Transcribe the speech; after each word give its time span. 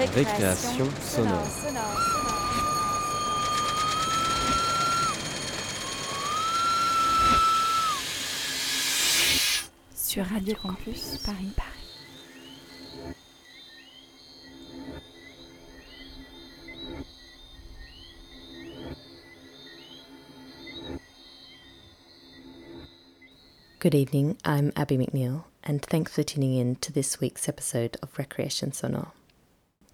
Récréation 0.00 0.88
sonore. 1.02 1.46
Sur 9.94 10.24
Radio 10.24 10.54
Campus 10.54 11.18
Paris. 11.18 11.52
Paris. 11.54 11.70
Good 23.78 23.94
evening, 23.94 24.38
I'm 24.46 24.72
Abby 24.76 24.96
McNeil, 24.96 25.44
and 25.62 25.82
thanks 25.82 26.14
for 26.14 26.22
tuning 26.22 26.54
in 26.54 26.76
to 26.76 26.90
this 26.90 27.20
week's 27.20 27.50
episode 27.50 27.98
of 28.02 28.18
Recreation 28.18 28.72
Sonore. 28.72 29.12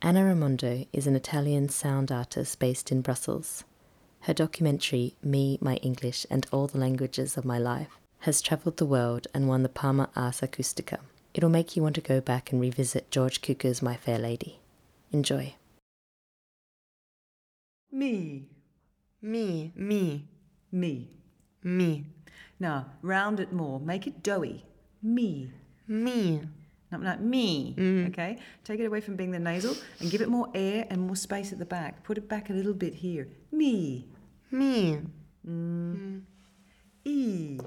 Anna 0.06 0.24
Raimondo 0.24 0.86
is 0.92 1.08
an 1.08 1.16
Italian 1.16 1.68
sound 1.68 2.12
artist 2.12 2.60
based 2.60 2.92
in 2.92 3.00
Brussels. 3.00 3.64
Her 4.20 4.32
documentary, 4.32 5.16
Me, 5.20 5.58
My 5.60 5.78
English, 5.78 6.24
and 6.30 6.46
All 6.52 6.68
the 6.68 6.78
Languages 6.78 7.36
of 7.36 7.44
My 7.44 7.58
Life, 7.58 7.98
has 8.20 8.40
travelled 8.40 8.76
the 8.76 8.86
world 8.86 9.26
and 9.34 9.48
won 9.48 9.64
the 9.64 9.68
Parma 9.68 10.08
Ars 10.14 10.42
Acustica. 10.42 11.00
It'll 11.34 11.50
make 11.50 11.74
you 11.74 11.82
want 11.82 11.96
to 11.96 12.00
go 12.00 12.20
back 12.20 12.52
and 12.52 12.60
revisit 12.60 13.10
George 13.10 13.40
Cukor's 13.40 13.82
My 13.82 13.96
Fair 13.96 14.20
Lady. 14.20 14.60
Enjoy. 15.10 15.56
Me, 17.90 18.46
Me, 19.20 19.72
me, 19.74 20.28
me. 20.70 21.10
me, 21.64 22.04
Now, 22.60 22.92
round 23.02 23.40
it 23.40 23.52
more. 23.52 23.80
Make 23.80 24.06
it 24.06 24.22
doughy. 24.22 24.66
Me. 25.02 25.50
me. 25.88 26.42
Not 26.92 27.02
like 27.02 27.20
me. 27.20 27.74
Okay? 28.08 28.38
Take 28.64 28.80
it 28.80 28.84
away 28.84 29.00
from 29.00 29.16
being 29.16 29.32
the 29.32 29.38
nasal 29.38 29.74
and 30.00 30.10
give 30.10 30.20
it 30.20 30.28
more 30.28 30.48
air 30.54 30.86
and 30.88 31.00
more 31.00 31.16
space 31.16 31.52
at 31.52 31.58
the 31.58 31.64
back. 31.64 32.04
Put 32.04 32.16
it 32.16 32.28
back 32.28 32.50
a 32.50 32.52
little 32.52 32.74
bit 32.74 32.94
here. 32.94 33.28
Me. 33.50 34.06
Me. 34.50 35.00
E. 37.04 37.58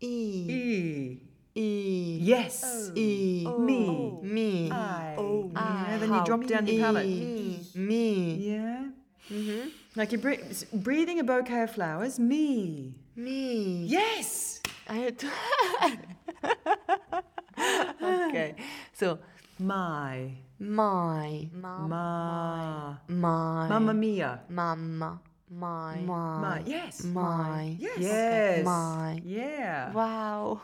E. 0.00 1.18
E. 1.54 2.18
Yes. 2.22 2.92
E. 2.94 3.46
Me. 3.58 4.18
Me. 4.22 4.70
I. 4.70 5.16
Oh. 5.18 5.50
Yeah, 5.52 5.98
then 5.98 6.14
you 6.14 6.24
drop 6.24 6.46
down 6.46 6.66
your 6.66 6.80
palate. 6.80 7.06
E. 7.06 7.60
Me. 7.74 8.34
Yeah. 8.34 8.86
Mm-hmm. 9.30 9.68
Like 9.96 10.12
you're 10.12 10.20
bre- 10.20 10.34
breathing 10.72 11.18
a 11.18 11.24
bouquet 11.24 11.62
of 11.62 11.72
flowers. 11.72 12.18
Me. 12.18 12.94
Me. 13.16 13.84
Yes. 13.86 14.60
I 14.88 14.94
had 14.94 15.18
to. 15.18 17.22
okay. 18.28 18.54
So, 18.92 19.18
My. 19.58 20.30
my. 20.60 21.48
Ma. 21.52 21.86
My. 23.08 23.68
Mamma 23.68 23.92
mia. 23.92 24.40
Mamma. 24.48 25.20
My. 25.50 25.98
My. 25.98 26.38
My. 26.38 26.62
Yes. 26.64 27.02
My. 27.04 27.76
Yes. 27.78 27.98
Okay. 27.98 28.62
My. 28.64 29.20
Yeah. 29.24 29.90
Wow. 29.92 30.60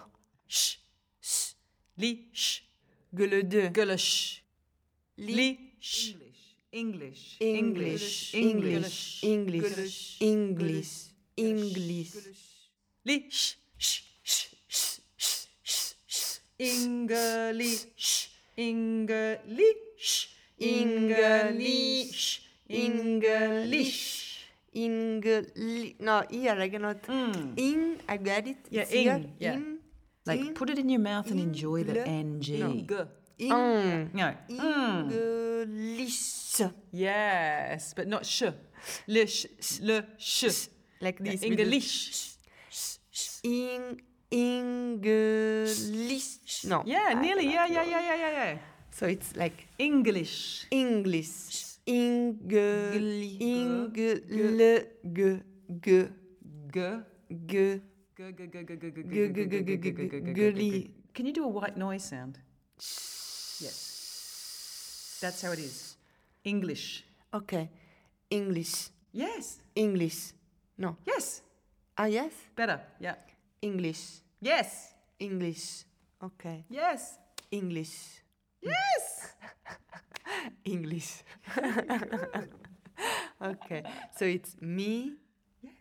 Sh. 0.46 0.76
Sh. 1.20 1.54
Li. 1.98 2.28
Sh. 2.32 2.60
Gueule 3.12 3.42
de. 3.42 3.70
Gulish. 3.70 4.42
Li. 5.18 5.34
Li. 5.34 5.58
Sh. 5.80 6.14
English. 6.72 7.36
English. 7.40 8.34
English. 8.34 9.24
English. 9.24 10.18
English. 10.20 11.10
English. 11.36 12.12
Li. 13.04 13.26
Sh. 13.28 13.56
Sh. 13.78 13.78
Sh. 13.78 14.00
Sh. 14.00 14.13
Sh. 16.60 16.86
Sh. 17.10 17.86
Sh. 17.96 18.28
English. 18.56 20.30
English. 20.58 21.26
English. 21.50 22.42
English. 22.68 24.46
English. 24.72 25.94
No, 25.98 26.22
here 26.30 26.54
I 26.54 26.68
cannot. 26.68 27.04
Hmm. 27.06 27.54
In, 27.56 27.98
I 28.08 28.16
get 28.18 28.46
it. 28.46 28.58
Yeah, 28.70 28.82
It's 28.82 28.92
here. 28.92 29.14
in, 29.18 29.32
yeah. 29.38 29.54
In. 29.54 29.78
Like 30.26 30.40
in, 30.40 30.54
put 30.54 30.70
it 30.70 30.78
in 30.78 30.88
your 30.88 31.00
mouth 31.00 31.30
and 31.30 31.40
enjoy 31.40 31.82
the 31.82 32.06
ng. 32.06 32.38
No. 32.38 32.70
G. 32.70 32.86
in. 33.38 33.52
Oh. 33.52 34.06
No. 34.14 34.34
English. 35.66 36.62
Yes, 36.92 37.94
but 37.98 38.06
not 38.06 38.24
sh. 38.24 38.44
Le 39.08 39.26
sh. 39.26 39.46
Le 39.82 40.06
sh. 40.18 40.68
Like 41.02 41.18
this. 41.18 41.42
with 41.42 41.58
English. 41.58 42.38
In 43.42 43.98
English. 44.34 45.78
No. 46.66 46.82
Yeah, 46.82 47.14
nearly. 47.14 47.46
Yeah, 47.46 47.70
yeah, 47.70 47.86
yeah, 47.86 48.02
yeah, 48.02 48.16
yeah, 48.18 48.32
yeah. 48.34 48.58
So 48.90 49.06
it's 49.06 49.38
like 49.38 49.70
English. 49.78 50.66
English. 50.70 51.78
Ing. 51.86 52.42
Ing. 53.38 53.94
Le. 53.94 54.72
G. 55.06 55.38
G. 55.70 56.10
G. 56.70 56.98
G. 57.30 57.80
Can 61.14 61.26
you 61.26 61.32
do 61.32 61.44
a 61.44 61.48
white 61.48 61.76
noise 61.76 62.02
sound? 62.04 62.38
Yes. 63.62 65.18
That's 65.20 65.42
how 65.42 65.52
it 65.52 65.58
is. 65.58 65.96
English. 66.44 67.04
Okay. 67.32 67.70
English. 68.30 68.90
Yes. 69.12 69.58
English. 69.74 70.32
No. 70.78 70.96
Yes. 71.06 71.42
Ah, 71.96 72.06
yes? 72.06 72.32
Better. 72.56 72.80
Yeah. 72.98 73.14
English. 73.62 74.23
Yes. 74.44 74.92
English. 75.18 75.84
Okay. 76.22 76.64
Yes. 76.68 77.16
English. 77.50 78.20
Yes. 78.60 79.32
English. 80.64 81.24
okay. 83.40 83.82
So 84.18 84.24
it's 84.28 84.56
me, 84.60 85.16
Yes. 85.62 85.72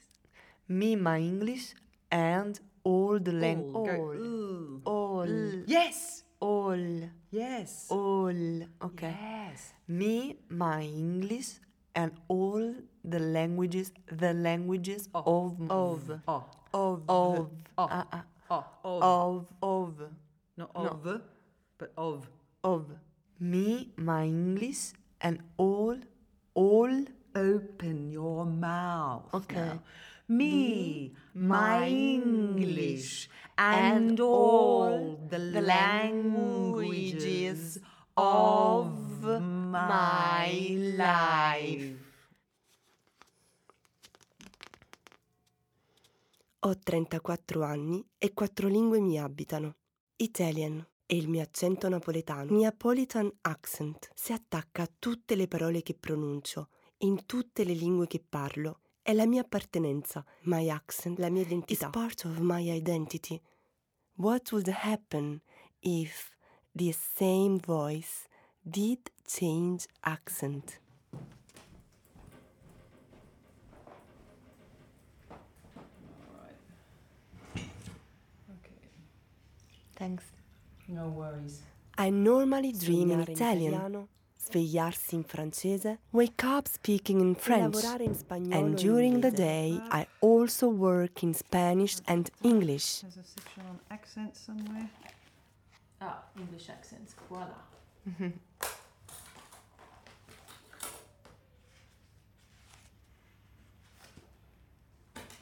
me, 0.70 0.96
my 0.96 1.20
English, 1.20 1.76
and 2.10 2.56
all 2.86 3.20
the 3.20 3.34
language. 3.34 4.00
All. 4.00 4.16
Ooh. 4.16 4.82
All. 4.86 5.64
Yes. 5.68 6.24
All. 6.40 7.10
Yes. 7.32 7.88
All. 7.92 8.64
Okay. 8.82 9.12
Yes. 9.12 9.74
Me, 9.88 10.38
my 10.48 10.84
English, 10.88 11.60
and 11.96 12.12
all 12.30 12.64
the 13.04 13.20
languages, 13.20 13.92
the 14.08 14.34
languages 14.34 15.10
of 15.14 15.28
of 15.28 15.60
of 15.68 16.22
Oh. 16.28 16.44
of 16.74 17.04
Oh. 17.12 17.50
ah, 17.78 18.08
ah, 18.12 18.24
Oh. 18.54 18.66
Of. 18.84 19.02
of 19.04 19.46
of 19.62 20.12
Not 20.58 20.70
of, 20.76 21.22
but 21.78 21.92
of. 21.98 22.30
of 22.64 22.86
me, 23.40 23.92
my 23.98 24.26
English, 24.26 24.94
and 25.20 25.40
all 25.58 25.98
all 26.54 27.06
Open 27.36 28.12
your 28.12 28.46
mouth. 28.46 29.34
Okay. 29.34 29.56
now. 29.56 29.82
Me, 30.28 31.12
my 31.34 31.88
English, 31.88 33.28
and 33.58 34.12
and 34.12 34.20
all 34.20 35.20
the 35.30 35.40
languages 35.62 36.80
of 38.16 38.94
my 39.24 40.46
life. 40.96 42.03
Ho 46.66 46.80
34 46.80 47.62
anni 47.62 48.02
e 48.18 48.34
quattro 48.34 48.70
lingue 48.70 49.02
mi 49.02 49.20
abitano. 49.20 49.76
Italian 50.16 50.86
e 51.06 51.18
il 51.18 51.28
mio 51.28 51.42
accento 51.42 51.90
napoletano. 51.90 52.56
Neapolitan 52.56 53.30
accent 53.42 54.10
si 54.14 54.32
attacca 54.32 54.84
a 54.84 54.92
tutte 54.98 55.36
le 55.36 55.50
parole 55.50 55.82
che 55.82 55.94
pronuncio, 55.94 56.70
in 57.00 57.26
tutte 57.26 57.66
le 57.66 57.74
lingue 57.74 58.08
che 58.08 58.24
parlo. 58.26 58.80
È 59.02 59.12
la 59.12 59.26
mia 59.26 59.42
appartenenza, 59.42 60.24
my 60.44 60.70
accent, 60.70 61.20
la 61.20 61.30
mia 61.30 61.42
identità. 61.42 61.88
It's 61.88 61.98
part 61.98 62.24
of 62.24 62.38
my 62.38 62.72
identity. 62.74 63.42
What 64.16 64.50
would 64.54 64.70
happen 64.70 65.42
if 65.80 66.30
the 66.72 66.94
same 66.94 67.60
voice 67.60 68.26
did 68.62 69.12
change 69.26 69.86
accent? 70.00 70.80
Thanks. 80.04 80.26
No 80.90 81.08
worries. 81.08 81.62
I 81.98 82.10
normally 82.10 82.74
dream 82.74 83.12
in 83.12 83.22
Italian, 83.22 83.74
italiano. 83.74 84.08
svegliarsi 84.38 85.16
in 85.16 85.24
francese, 85.24 85.98
wake 86.12 86.44
up 86.44 86.68
speaking 86.68 87.22
in 87.22 87.36
French, 87.36 87.82
in 88.02 88.14
spagnolo 88.14 88.54
and 88.54 88.76
during 88.78 89.22
the 89.22 89.32
day 89.32 89.80
I 89.90 90.06
also 90.20 90.68
work 90.68 91.24
in 91.24 91.34
Spanish 91.34 91.96
and 92.06 92.30
English. 92.42 93.00
There's 93.00 93.16
a 93.18 93.24
section 93.24 93.64
on 93.70 93.80
accents 93.90 94.42
somewhere. 94.42 94.90
Ah, 96.02 96.22
English 96.38 96.68
accents. 96.70 97.16
Voila. 97.30 97.56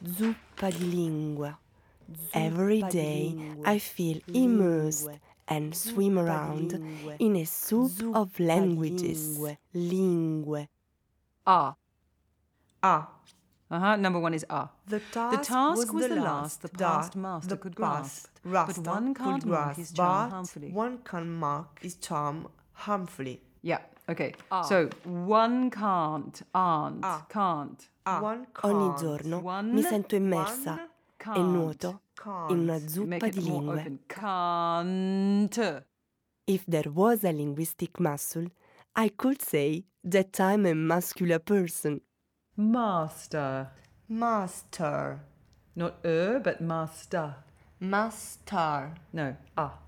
Zuppa 0.05 0.69
di 0.69 0.85
lingua. 0.85 1.57
Zuppa 2.13 2.45
Every 2.45 2.81
di 2.81 2.89
day 2.89 3.33
lingue. 3.35 3.63
I 3.65 3.79
feel 3.79 4.19
immersed 4.33 5.09
and 5.47 5.75
swim 5.75 6.17
around 6.17 6.73
in 7.19 7.35
a 7.35 7.45
soup 7.45 7.91
of 8.15 8.39
languages. 8.39 9.37
lingue. 9.39 9.57
Lingue. 9.73 10.67
Ah. 11.45 11.75
Ah. 12.83 13.07
Uh 13.69 13.79
huh. 13.79 13.95
Number 13.95 14.19
one 14.19 14.33
is 14.33 14.45
ah. 14.49 14.69
The 14.87 14.99
task, 14.99 15.37
The 15.37 15.43
task 15.45 15.93
was 15.93 16.07
the 16.07 16.15
the 16.15 16.21
last 16.21 16.61
the 16.61 16.69
past 16.69 17.15
master 17.15 17.49
the 17.49 17.57
could 17.57 17.75
past 17.77 18.29
grasp. 18.43 18.75
But 18.83 18.87
one 18.87 19.13
can't 19.13 19.45
mark 19.45 19.75
his 19.77 19.91
charm 19.91 20.29
harmfully. 20.31 20.71
One 20.71 20.97
can 21.03 21.29
mark 21.31 21.79
his 21.81 21.95
charm 21.95 22.47
harmfully. 22.73 23.41
Yeah. 23.61 23.79
Okay. 24.09 24.33
So 24.67 24.89
one 25.05 25.69
can't, 25.69 26.41
aren't, 26.53 27.05
Ah. 27.05 27.25
can't. 27.29 27.87
One 28.03 28.47
Ogni 28.63 28.87
can't. 28.89 28.99
giorno 28.99 29.39
One 29.39 29.73
mi 29.73 29.83
sento 29.83 30.15
immersa 30.17 30.89
one 31.25 31.35
e 31.35 31.39
can't. 31.39 31.51
nuoto 31.51 32.01
in 32.49 32.59
una 32.59 32.77
can't. 32.77 32.89
zuppa 32.89 33.07
Make 33.07 33.27
it 33.27 33.33
di 33.35 33.49
more 33.49 33.75
lingue. 33.75 33.99
Can't. 34.07 35.85
If 36.47 36.65
there 36.65 36.89
was 36.91 37.23
a 37.23 37.31
linguistic 37.31 37.99
muscle, 37.99 38.47
I 38.95 39.09
could 39.09 39.41
say 39.41 39.85
that 40.03 40.39
I'm 40.39 40.65
a 40.65 40.73
muscular 40.73 41.39
person. 41.39 42.01
Master. 42.55 43.69
Master. 44.07 45.19
Not 45.75 45.93
er, 46.05 46.39
but 46.43 46.59
master. 46.59 47.35
Master. 47.79 48.93
No. 49.13 49.35
Ah. 49.57 49.79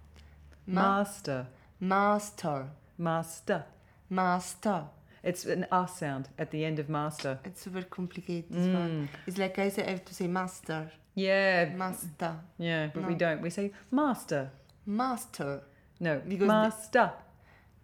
Ma- 0.65 0.81
Master. 0.81 1.47
Master. 1.79 2.69
Master. 2.97 3.65
Master. 4.09 4.85
It's 5.23 5.45
an 5.45 5.65
ah 5.71 5.85
sound 5.85 6.29
at 6.37 6.51
the 6.51 6.63
end 6.65 6.79
of 6.79 6.89
master. 6.89 7.39
It's 7.43 7.61
super 7.61 7.81
complicated. 7.83 8.51
this 8.51 8.67
one. 8.73 9.09
It's 9.27 9.37
like 9.37 9.57
I 9.59 9.69
say 9.69 9.85
I 9.85 9.91
have 9.91 10.05
to 10.05 10.13
say 10.13 10.27
master. 10.27 10.91
Yeah. 11.15 11.65
Master. 11.75 12.35
Yeah, 12.57 12.89
but 12.93 13.07
we 13.07 13.15
don't. 13.15 13.41
We 13.41 13.49
say 13.49 13.71
master. 13.91 14.51
Master. 14.85 15.63
No. 15.99 16.21
Because 16.27 16.39
the- 16.39 16.45
master. 16.47 17.11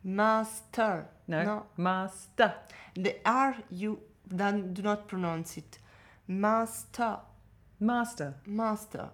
Master. 0.04 1.06
No. 1.28 1.44
No. 1.44 1.66
Master. 1.78 2.54
The 2.96 3.18
R 3.26 3.56
you 3.70 4.00
don't, 4.28 4.74
do 4.74 4.82
not 4.82 5.08
pronounce 5.08 5.58
it. 5.58 5.80
Master. 6.28 7.20
Master. 7.80 8.36
Master. 8.46 9.10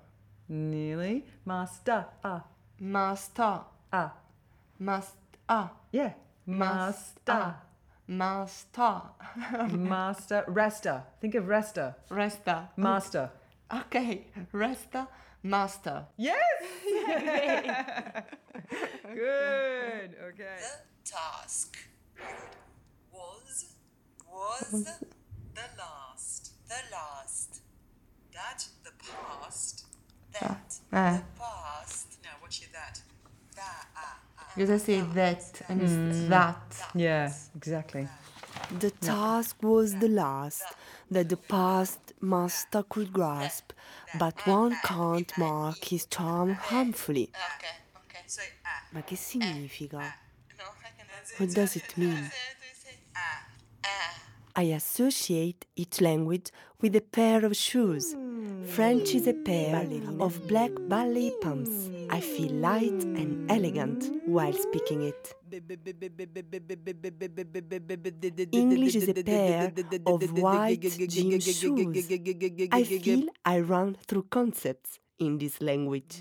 Nearly. 0.47 1.25
Master. 1.45 2.05
Ah. 2.23 2.43
Master. 2.79 3.61
Ah. 3.91 4.13
Master. 4.79 5.17
Ah. 5.49 5.71
Yeah. 5.91 6.13
Master. 6.45 7.55
Master. 8.07 9.01
Master. 9.71 10.43
Resta. 10.47 11.03
Think 11.19 11.35
of 11.35 11.45
resta. 11.45 11.95
Resta. 12.09 12.69
Master. 12.77 13.19
Okay. 13.23 13.44
Resta. 14.53 15.07
Master. 15.43 16.05
Yes. 16.17 16.41
Good. 19.03 20.15
Okay. 20.29 20.57
The 20.59 21.11
task 21.11 21.77
was 23.11 23.75
was 24.27 24.71
the 25.53 25.67
last 25.77 26.51
the 26.67 26.81
last 26.91 27.61
that 28.33 28.65
the 28.83 28.91
past 29.05 29.85
that 30.33 30.79
Ah. 30.91 31.21
the 31.21 31.39
past 31.39 32.07
no 32.23 32.29
what's 32.41 32.59
your 32.61 32.69
that 32.73 33.01
that 33.55 33.85
ah, 33.95 34.19
ah, 34.39 34.51
Because 34.55 34.71
I 34.71 34.77
say 34.77 35.01
that 35.01 35.61
and 35.69 35.81
it's 35.81 36.29
that. 36.29 36.75
Yeah. 36.95 37.31
Exactly. 37.55 38.07
The 38.79 38.89
task 38.91 39.57
was 39.61 39.93
the 39.95 40.07
last 40.09 40.63
that 41.11 41.29
the 41.29 41.37
past 41.37 42.04
master 42.25 42.83
could 42.83 43.13
grasp, 43.13 43.71
but 44.19 44.35
one 44.47 44.75
can't 44.83 45.31
mark 45.37 45.83
his 45.85 46.05
charm 46.07 46.53
harmfully. 46.53 47.29
okay 47.55 47.75
okay 47.97 48.23
so 48.27 48.41
ah 48.65 48.81
Ma 48.93 49.01
che 49.01 49.15
significa? 49.15 49.99
no 50.57 50.65
I 50.83 50.91
can 50.97 51.07
What 51.37 51.53
does 51.53 51.75
it 51.75 51.97
mean? 52.01 52.31
ah 53.15 53.45
ah 53.85 54.13
I 54.57 54.73
associate 54.73 55.65
each 55.75 55.99
language 56.01 56.49
with 56.81 56.95
a 56.95 57.01
pair 57.01 57.43
of 57.45 57.55
shoes. 57.55 58.15
French 58.67 59.13
is 59.13 59.27
a 59.27 59.33
pair 59.33 59.85
of 60.19 60.47
black 60.47 60.71
ballet 60.87 61.31
pumps. 61.41 61.89
I 62.09 62.21
feel 62.21 62.53
light 62.53 63.03
and 63.19 63.51
elegant 63.51 64.01
while 64.35 64.53
speaking 64.53 65.01
it. 65.01 65.33
English 68.51 68.95
is 68.95 69.07
a 69.07 69.13
pair 69.23 69.71
of 70.05 70.21
white 70.45 70.81
gym 71.07 71.39
shoes. 71.39 72.07
I 72.71 72.83
feel 72.83 73.27
I 73.45 73.59
run 73.61 73.95
through 74.07 74.25
concepts 74.29 74.99
in 75.19 75.37
this 75.37 75.61
language. 75.61 76.19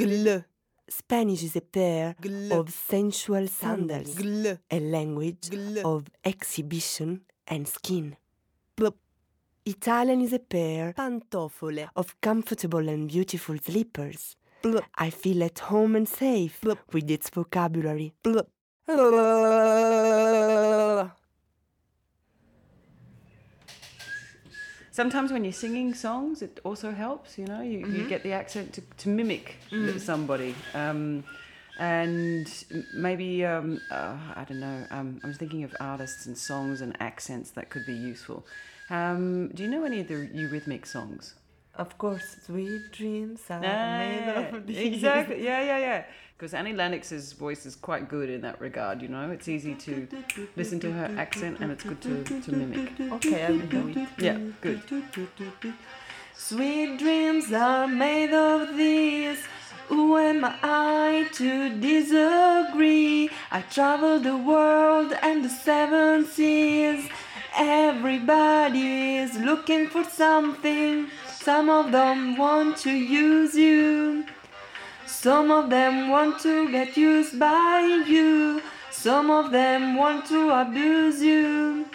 Gle. 0.00 0.44
Spanish 0.88 1.42
is 1.42 1.56
a 1.56 1.60
pair 1.60 2.14
of 2.52 2.70
sensual 2.70 3.48
sandals, 3.48 4.16
a 4.70 4.78
language 4.78 5.50
of 5.84 6.06
exhibition 6.24 7.22
and 7.48 7.66
skin. 7.66 8.16
Blup. 8.76 8.96
Italian 9.68 10.20
is 10.20 10.32
a 10.32 10.38
pair 10.38 10.92
pantofole 10.92 11.88
of 11.96 12.20
comfortable 12.20 12.88
and 12.88 13.08
beautiful 13.08 13.56
slippers. 13.58 14.36
Blup. 14.62 14.84
I 14.96 15.10
feel 15.10 15.42
at 15.42 15.58
home 15.58 15.96
and 15.96 16.08
safe 16.08 16.62
with 16.92 17.10
its 17.10 17.28
vocabulary. 17.30 18.14
Blup. 18.22 18.48
Sometimes 24.92 25.30
when 25.30 25.44
you're 25.44 25.52
singing 25.52 25.92
songs, 25.92 26.40
it 26.42 26.58
also 26.64 26.90
helps. 26.90 27.36
You 27.36 27.46
know, 27.46 27.60
you, 27.60 27.80
Mm-hmm. 27.80 27.96
you 27.96 28.08
get 28.08 28.22
the 28.22 28.32
accent 28.32 28.72
to, 28.74 28.80
to 28.98 29.08
mimic 29.08 29.56
Mm. 29.70 30.00
somebody. 30.00 30.54
Um, 30.74 31.24
and 31.78 32.46
maybe 32.94 33.44
um, 33.44 33.80
uh, 33.90 34.16
I 34.34 34.44
don't 34.48 34.60
know. 34.60 34.86
Um, 34.90 35.20
I 35.22 35.26
was 35.26 35.36
thinking 35.36 35.64
of 35.64 35.74
artists 35.78 36.24
and 36.26 36.36
songs 36.38 36.80
and 36.80 36.96
accents 37.00 37.50
that 37.50 37.68
could 37.68 37.84
be 37.84 37.92
useful. 37.92 38.46
Um, 38.90 39.48
do 39.48 39.62
you 39.64 39.68
know 39.68 39.84
any 39.84 40.00
of 40.00 40.08
the 40.08 40.14
Eurythmic 40.14 40.86
songs? 40.86 41.34
Of 41.74 41.98
course, 41.98 42.36
sweet 42.46 42.90
dreams 42.92 43.40
are 43.50 43.60
Ah, 43.62 43.98
made 43.98 44.28
of 44.54 44.66
these. 44.66 44.94
exactly. 44.94 45.44
Yeah, 45.48 45.60
yeah, 45.62 45.78
yeah. 45.78 46.04
Because 46.36 46.54
Annie 46.54 46.72
Lennox's 46.72 47.32
voice 47.32 47.64
is 47.66 47.74
quite 47.76 48.08
good 48.08 48.28
in 48.30 48.40
that 48.42 48.60
regard. 48.60 49.00
You 49.02 49.08
know, 49.08 49.30
it's 49.30 49.48
easy 49.48 49.74
to 49.74 50.06
listen 50.54 50.78
to 50.80 50.92
her 50.92 51.14
accent, 51.18 51.58
and 51.60 51.72
it's 51.72 51.82
good 51.84 52.00
to, 52.02 52.24
to 52.40 52.52
mimic. 52.52 52.92
Okay, 53.12 53.44
I 53.44 53.50
will 53.50 53.66
do 53.66 53.88
it. 53.88 54.08
Yeah, 54.18 54.38
good. 54.60 54.82
Sweet 56.34 56.98
dreams 56.98 57.52
are 57.52 57.88
made 57.88 58.32
of 58.34 58.76
these. 58.76 59.38
Who 59.88 60.16
am 60.18 60.44
I 60.44 61.26
to 61.34 61.70
disagree? 61.80 63.30
I 63.50 63.60
travel 63.62 64.18
the 64.20 64.36
world 64.36 65.12
and 65.22 65.44
the 65.44 65.48
seven 65.48 66.26
seas. 66.26 67.08
Everybody 67.58 69.16
is 69.16 69.38
looking 69.38 69.88
for 69.88 70.04
something. 70.04 71.08
Some 71.26 71.70
of 71.70 71.90
them 71.90 72.36
want 72.36 72.76
to 72.78 72.90
use 72.90 73.54
you. 73.54 74.26
Some 75.06 75.50
of 75.50 75.70
them 75.70 76.10
want 76.10 76.38
to 76.40 76.70
get 76.70 76.98
used 76.98 77.38
by 77.38 77.80
you. 78.06 78.60
Some 78.90 79.30
of 79.30 79.52
them 79.52 79.96
want 79.96 80.26
to 80.26 80.50
abuse 80.50 81.22
you. 81.22 81.86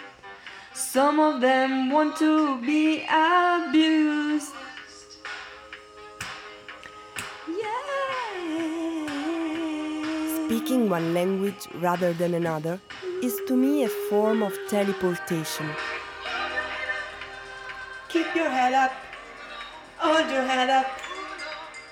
Some 0.74 1.20
of 1.20 1.40
them 1.40 1.90
want 1.90 2.16
to 2.16 2.60
be 2.60 3.04
abused. 3.04 4.52
Yeah. 7.46 7.86
Speaking 10.46 10.90
one 10.90 11.14
language 11.14 11.68
rather 11.74 12.12
than 12.12 12.34
another 12.34 12.80
is 13.22 13.40
to 13.46 13.54
me 13.56 13.84
a 13.84 13.88
form 13.88 14.42
of 14.42 14.52
teleportation. 14.68 15.68
Keep 18.08 18.34
your 18.34 18.50
head 18.50 18.74
up. 18.74 18.92
Hold 19.98 20.28
your 20.30 20.42
head 20.42 20.68
up. 20.68 20.86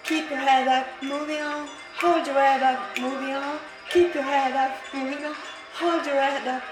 Keep 0.05 0.29
your 0.31 0.41
head 0.41 0.67
up. 0.67 0.87
Moving 1.03 1.41
on. 1.41 1.69
Hold 2.01 2.27
your 2.27 2.35
head 2.35 2.63
up. 2.63 2.99
Moving 2.99 3.35
on. 3.35 3.59
Keep 3.91 4.15
your 4.15 4.25
head 4.25 4.55
up. 4.57 4.77
Moving 4.93 5.25
on. 5.25 5.35
Hold 5.75 6.05
your 6.05 6.17
head 6.17 6.49
up. 6.49 6.63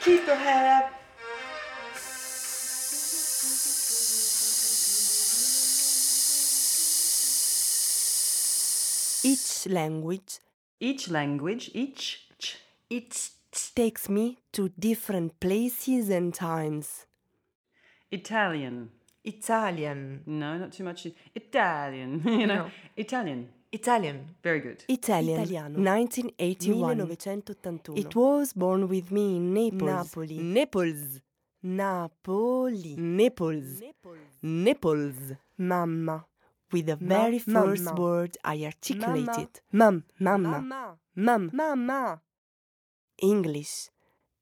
Keep 0.00 0.26
your 0.26 0.36
head 0.36 0.82
up. 0.82 0.92
Each 9.24 9.66
language 9.68 10.40
Each 10.80 11.08
language, 11.08 11.70
each 11.74 12.26
ch, 12.40 12.56
it 13.52 13.70
takes 13.74 14.08
me 14.08 14.38
to 14.52 14.70
different 14.78 15.38
places 15.40 16.08
and 16.08 16.32
times. 16.34 17.06
Italian. 18.10 18.90
Italian. 19.24 20.22
No, 20.26 20.58
not 20.58 20.72
too 20.72 20.84
much. 20.84 21.06
Italian. 21.34 22.22
you 22.40 22.46
know, 22.46 22.64
No. 22.64 22.70
Italian. 22.96 23.48
Italian. 23.70 24.34
Very 24.42 24.60
good. 24.60 24.84
Italian, 24.88 25.40
Italiano. 25.40 25.78
1981. 25.78 26.98
1981. 26.98 27.98
It 27.98 28.14
was 28.16 28.52
born 28.52 28.88
with 28.88 29.10
me 29.10 29.36
in 29.36 29.54
Naples. 29.54 29.82
Napoli. 30.16 30.38
Naples. 30.38 31.20
Napoli. 31.62 32.96
Naples. 32.96 33.82
Naples. 34.42 35.32
Mamma. 35.58 36.24
with 36.72 36.86
the 36.86 36.96
Ma- 37.00 37.22
very 37.22 37.38
first 37.38 37.84
mamma. 37.84 38.00
word 38.00 38.36
I 38.44 38.64
articulated. 38.64 39.60
Mum, 39.72 40.04
mamma, 40.18 40.60
mum, 41.14 41.50
Mama. 41.52 42.20
English, 43.18 43.88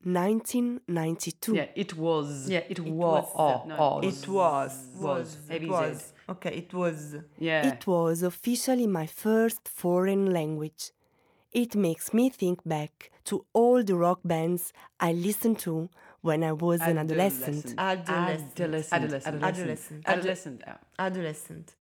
1992. 0.02 1.54
Yeah, 1.54 1.66
it 1.74 1.96
was. 1.96 2.48
Yeah, 2.48 2.60
it, 2.68 2.78
it 2.78 2.80
was. 2.80 3.24
was. 3.34 3.64
Uh, 3.64 3.68
no, 3.68 4.00
It 4.02 4.28
was. 4.28 4.86
Was. 4.96 5.36
It 5.50 5.68
was. 5.68 6.12
Okay, 6.28 6.50
it 6.50 6.72
was. 6.72 7.16
Yeah. 7.38 7.66
It 7.66 7.86
was 7.86 8.22
officially 8.22 8.86
my 8.86 9.06
first 9.06 9.68
foreign 9.68 10.32
language. 10.32 10.92
It 11.52 11.74
makes 11.74 12.14
me 12.14 12.30
think 12.30 12.60
back 12.64 13.10
to 13.24 13.44
all 13.52 13.82
the 13.82 13.96
rock 13.96 14.20
bands 14.24 14.72
I 15.00 15.12
listened 15.12 15.58
to 15.60 15.90
when 16.20 16.44
I 16.44 16.52
was 16.52 16.80
an 16.80 16.98
adolescent. 16.98 17.74
Adolescent. 17.76 18.60
Adolescent. 18.60 18.60
Adolescent. 18.60 18.92
Adolescent. 18.92 19.44
Adolescent. 19.44 20.04
Adolescent. 20.06 20.62
yeah. 20.66 20.76
Adolescent. 20.98 21.76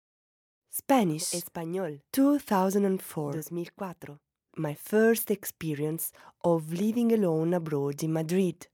Spanish. 0.70 1.32
Español. 1.32 2.00
2004. 2.12 3.32
2004. 3.32 4.18
My 4.56 4.74
first 4.74 5.30
experience 5.30 6.12
of 6.42 6.72
living 6.72 7.12
alone 7.12 7.52
abroad 7.52 8.02
in 8.02 8.12
Madrid. 8.12 8.68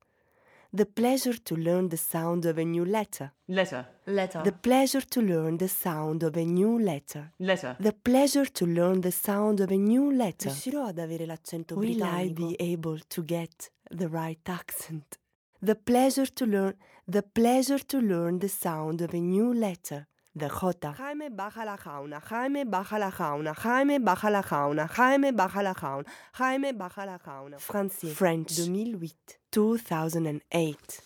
The 0.73 0.87
pleasure 0.87 1.37
to 1.37 1.55
learn 1.57 1.89
the 1.89 1.97
sound 1.97 2.47
of 2.47 2.57
a 2.57 2.65
new 2.65 2.85
letter. 2.85 3.33
Letter. 3.49 3.87
Letter. 4.07 4.43
The 4.43 4.53
pleasure 4.53 5.03
to 5.03 5.21
learn 5.21 5.59
the 5.59 5.69
sound 5.69 6.23
of 6.23 6.37
a 6.37 6.45
new 6.45 6.79
letter. 6.79 7.33
Letter. 7.39 7.77
The 7.79 7.93
pleasure 7.93 8.47
to 8.47 8.65
learn 8.65 9.01
the 9.03 9.11
sound 9.11 9.61
of 9.61 9.71
a 9.71 9.77
new 9.77 10.11
letter. 10.13 10.49
Riuscirò 10.49 10.87
ad 10.87 10.99
avere 10.99 11.27
l'accento 11.27 11.75
Will 11.75 12.03
I 12.03 12.33
be 12.33 12.55
able 12.59 13.01
to 13.09 13.23
get 13.25 13.71
the 13.91 14.09
right 14.09 14.49
accent? 14.49 15.19
The 15.61 15.75
pleasure 15.75 16.33
to 16.33 16.47
learn 16.47 16.77
the 17.07 17.23
pleasure 17.23 17.85
to 17.87 17.99
learn 17.99 18.39
the 18.39 18.49
sound 18.49 19.03
of 19.03 19.13
a 19.13 19.21
new 19.21 19.53
letter. 19.53 20.09
The 20.35 20.49
J. 20.49 20.93
Jaime 20.97 21.29
baja 21.29 21.65
la 21.65 21.77
jauna, 21.77 22.19
Jaime 22.23 22.65
baja 22.65 22.99
la 22.99 23.11
jauna, 23.11 23.55
Jaime 23.55 23.99
baja 23.99 24.31
la 24.31 24.43
jauna, 24.43 24.89
Jaime 24.89 25.33
baja 25.33 25.63
la 25.63 25.75
jauna, 25.75 26.07
Jaime 26.33 26.73
baja 26.73 27.05
la 27.05 27.19
jauna. 27.19 27.59
Français. 27.59 28.15
French. 28.15 28.57
2008. 28.57 29.39
2008. 29.51 31.01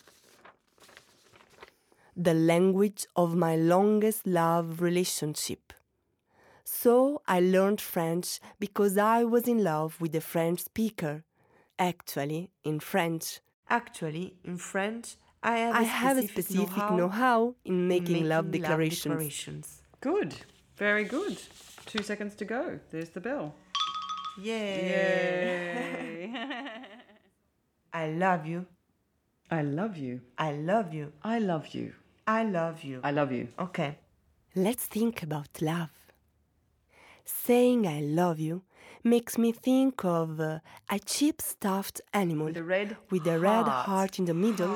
The 2.15 2.33
language 2.33 3.05
of 3.17 3.35
my 3.35 3.57
longest 3.57 4.25
love 4.25 4.81
relationship. 4.81 5.73
So 6.63 7.21
I 7.27 7.41
learned 7.41 7.81
French 7.81 8.39
because 8.59 8.97
I 8.97 9.25
was 9.25 9.45
in 9.47 9.61
love 9.61 9.99
with 9.99 10.15
a 10.15 10.21
French 10.21 10.61
speaker. 10.61 11.23
Actually, 11.77 12.49
in 12.63 12.79
French, 12.79 13.41
Actually, 13.69 14.35
in 14.45 14.57
French, 14.57 15.17
I 15.47 15.57
have 15.59 15.75
I 15.75 15.81
a 15.81 15.85
have 15.85 16.17
a 16.17 16.23
specific 16.23 16.45
specific 16.45 16.77
know-how 16.77 16.95
know-how 16.97 17.55
in 17.63 17.73
in 17.73 17.87
making, 17.87 18.27
love 18.27 18.51
declarations. 18.51 19.03
declarations. 19.03 19.81
Good. 20.01 20.35
Very 20.75 21.05
good. 21.05 21.37
Two 21.85 22.03
seconds 22.03 22.35
to 22.35 22.45
go. 22.45 22.61
There's 22.91 23.11
the 23.17 23.21
bell. 23.21 23.55
Yay. 24.41 24.89
Yay! 24.93 26.33
I 27.93 28.05
love 28.09 28.45
you. 28.45 28.65
I 29.49 29.61
love 29.61 29.95
you. 29.95 30.19
I 30.37 30.51
love 30.51 30.93
you. 30.93 31.13
I 31.23 31.39
love 31.39 31.67
you. 31.77 31.93
I 32.27 32.43
love 32.43 32.83
you. 32.83 32.99
I 33.09 33.11
love 33.11 33.31
you. 33.31 33.47
Okay. 33.67 33.91
Let's 34.53 34.85
think 34.85 35.23
about 35.23 35.61
love. 35.61 35.95
Saying 37.23 37.87
I 37.87 38.01
love 38.01 38.39
you 38.47 38.63
makes 39.15 39.33
me 39.37 39.51
think 39.51 40.03
of 40.03 40.39
uh, 40.39 40.59
a 40.95 40.99
cheap 40.99 41.41
stuffed 41.41 41.99
animal 42.13 42.45
With 42.47 42.57
a 42.57 42.63
red 42.63 42.89
with 43.11 43.25
a 43.27 43.37
red 43.39 43.65
heart. 43.67 43.85
heart 43.89 44.13
in 44.19 44.25
the 44.25 44.33
middle 44.33 44.73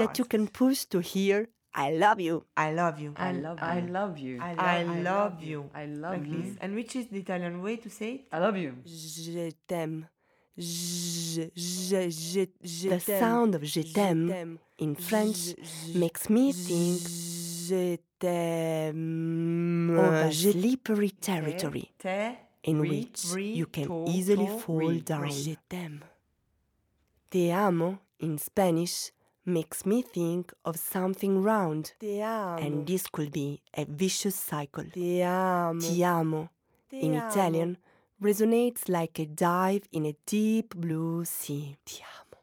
that 0.00 0.12
you 0.18 0.24
can 0.24 0.44
push 0.48 0.84
to 0.92 0.98
hear 1.00 1.48
I 1.76 1.90
love 2.04 2.20
you. 2.20 2.44
I 2.56 2.70
love 2.72 2.96
you. 3.04 3.10
I 3.16 3.32
love 3.32 3.58
you. 3.58 3.66
I 3.66 3.80
love 3.98 4.16
you. 4.26 4.34
I, 4.40 4.52
I 4.78 4.84
love 5.10 5.42
you. 5.42 5.60
I 5.74 5.86
love 5.86 6.18
Like 6.20 6.28
you. 6.32 6.42
this. 6.42 6.56
And 6.62 6.70
which 6.78 6.94
is 6.94 7.06
the 7.12 7.18
Italian 7.18 7.60
way 7.62 7.74
to 7.84 7.88
say 7.90 8.10
it? 8.14 8.20
I 8.32 8.38
love 8.38 8.56
you. 8.56 8.72
Je 8.86 9.50
t'aime. 9.66 10.06
Je, 10.56 11.50
je, 11.56 12.00
je, 12.10 12.46
je 12.62 12.88
the 12.90 13.00
t'aime. 13.04 13.18
sound 13.20 13.54
of 13.56 13.62
je 13.64 13.80
Je 13.82 13.92
t'aime 13.92 14.28
t'aime. 14.28 14.58
in 14.78 14.94
French 14.94 15.36
Je- 15.36 15.56
je- 15.92 15.98
makes 15.98 16.28
me 16.30 16.52
think 16.52 17.00
Je 17.68 17.98
t'aime. 18.20 19.96
of 19.98 20.04
a 20.14 20.30
Je 20.30 20.52
slippery 20.52 21.10
territory 21.10 21.90
te 21.98 22.36
in 22.64 22.80
ri- 22.80 22.88
which 22.90 23.24
ri- 23.34 23.52
you 23.54 23.66
can 23.66 23.86
to- 23.86 24.04
easily 24.08 24.46
to- 24.46 24.58
fall 24.58 24.78
ri- 24.78 25.00
down. 25.00 25.22
ri. 25.22 25.30
Je 25.30 25.56
t'aime. 25.68 26.02
Te 27.30 27.50
amo 27.52 27.98
in 28.18 28.38
Spanish 28.38 29.10
makes 29.44 29.84
me 29.84 30.02
think 30.02 30.52
of 30.64 30.76
something 30.78 31.42
round, 31.42 31.92
Te 32.00 32.22
amo. 32.22 32.58
and 32.62 32.86
this 32.86 33.06
could 33.06 33.30
be 33.32 33.60
a 33.76 33.84
vicious 33.84 34.34
cycle. 34.36 34.84
Te 34.90 35.22
amo. 35.22 35.80
Ti 35.80 36.02
amo 36.04 36.48
Te 36.88 36.98
in 37.00 37.14
amo. 37.16 37.28
Italian 37.28 37.76
resonates 38.20 38.88
like 38.88 39.18
a 39.18 39.26
dive 39.26 39.82
in 39.92 40.06
a 40.06 40.14
deep 40.26 40.74
blue 40.74 41.24
sea. 41.24 41.76
Ti 41.84 42.02
amo. 42.02 42.40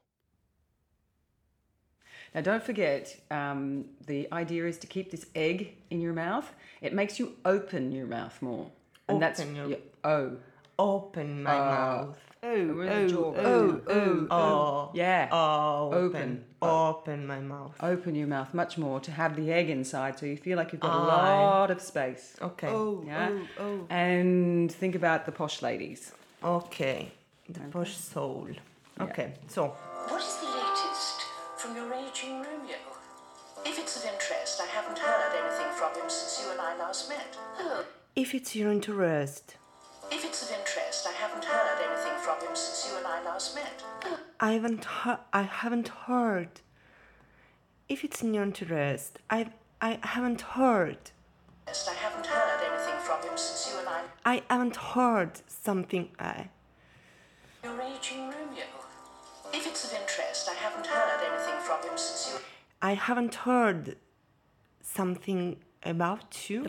Now, 2.34 2.42
don't 2.42 2.64
forget, 2.64 3.20
um, 3.30 3.86
the 4.06 4.28
idea 4.32 4.66
is 4.66 4.78
to 4.80 4.88
keep 4.88 5.12
this 5.12 5.26
egg 5.36 5.76
in 5.90 6.00
your 6.00 6.14
mouth. 6.14 6.54
It 6.82 6.94
makes 6.94 7.20
you 7.20 7.36
open 7.44 7.92
your 7.92 8.08
mouth 8.08 8.42
more. 8.42 8.72
And 9.10 9.22
that's 9.22 9.42
Open 9.42 9.56
your- 9.56 9.78
yeah, 10.04 10.10
oh. 10.10 10.38
Open 10.80 11.44
my 11.44 11.52
uh, 11.58 11.66
mouth. 11.66 12.18
Oh, 12.44 12.68
where's 12.74 13.12
the 13.12 13.18
oh, 13.18 13.34
jaw? 13.34 13.40
oh, 13.40 13.44
oh, 13.46 13.82
oh. 13.88 14.28
oh, 14.32 14.36
oh. 14.36 14.92
Yeah. 14.96 15.30
Oh, 15.32 15.90
Open. 15.94 16.44
open. 16.60 16.70
Open 16.70 17.28
my 17.28 17.40
mouth. 17.40 17.76
Open 17.84 18.16
your 18.16 18.28
mouth 18.28 18.52
much 18.54 18.80
more 18.80 19.00
to 19.02 19.12
have 19.12 19.36
the 19.36 19.52
egg 19.54 19.70
inside 19.70 20.18
so 20.18 20.26
you 20.26 20.38
feel 20.38 20.58
like 20.58 20.72
you've 20.72 20.82
got 20.82 20.90
a 20.92 21.12
Aye. 21.12 21.40
lot 21.44 21.70
of 21.70 21.80
space. 21.82 22.36
Okay. 22.42 22.68
Yeah? 22.68 23.30
oh, 23.30 23.48
oh. 23.60 23.86
And 23.92 24.72
think 24.72 24.96
about 24.96 25.28
the 25.28 25.32
posh 25.32 25.62
ladies. 25.62 26.14
Okay. 26.44 27.12
The 27.48 27.60
posh 27.60 27.96
soul. 27.96 28.50
Okay. 29.00 29.34
So, 29.48 29.76
What 30.08 30.22
is 30.22 30.36
the 30.38 30.48
latest 30.48 31.22
from 31.58 31.76
your 31.76 31.94
aging 31.94 32.42
Romeo? 32.42 32.78
If 33.64 33.78
it's 33.78 33.98
of 33.98 34.12
interest, 34.12 34.60
I 34.62 34.66
haven't 34.66 34.98
heard 34.98 35.32
anything 35.46 35.72
from 35.78 35.94
him 35.94 36.10
since 36.10 36.44
you 36.44 36.52
and 36.52 36.60
I 36.60 36.76
last 36.78 37.08
met. 37.08 37.38
Oh. 37.60 37.86
if 38.16 38.34
it's 38.34 38.56
your 38.56 38.72
interest, 38.72 39.56
I 44.44 44.54
haven't 44.54 44.86
he- 44.86 45.24
I 45.32 45.44
haven't 45.44 45.90
heard. 46.08 46.62
If 47.88 48.04
it's 48.04 48.24
in 48.24 48.34
your 48.34 48.44
interest, 48.44 49.20
I 49.30 49.52
I 49.80 50.00
haven't 50.02 50.42
heard. 50.58 51.12
I 51.68 51.94
haven't 52.06 52.26
heard 52.26 52.60
anything 52.70 53.00
from 53.06 53.22
him 53.22 53.38
since 53.38 53.70
you 53.70 53.80
and 53.80 53.88
I. 53.88 54.02
I 54.34 54.44
haven't 54.50 54.78
heard 54.96 55.34
something. 55.48 56.10
I 56.18 56.50
Your 57.64 57.80
aging 57.82 58.32
Romeo. 58.32 58.66
If 59.54 59.68
it's 59.68 59.84
of 59.86 59.94
interest, 60.02 60.50
I 60.50 60.56
haven't 60.56 60.88
heard 60.88 61.20
anything 61.30 61.60
from 61.68 61.80
him 61.88 61.96
since 61.96 62.34
you. 62.34 62.40
I 62.82 62.96
haven't 62.96 63.36
heard 63.36 63.96
something 64.82 65.58
about 65.84 66.50
you. 66.50 66.64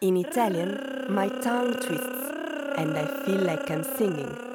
In 0.00 0.16
Italian, 0.16 0.70
my 1.08 1.28
tongue 1.28 1.74
twists 1.74 2.22
and 2.76 2.98
I 2.98 3.06
feel 3.24 3.42
like 3.42 3.70
I'm 3.70 3.84
singing. 3.84 4.51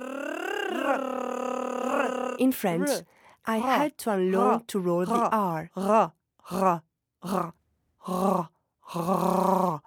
In 2.40 2.52
French, 2.52 2.90
I 3.46 3.58
had 3.58 3.98
to 4.00 4.12
unlearn 4.12 4.66
to 4.68 4.80
roll 4.80 5.06
the 5.06 5.14
R. 5.14 5.72
R, 5.76 6.14
R, 6.52 6.84
R, 7.22 7.54
R, 8.08 8.50
R, 8.96 9.82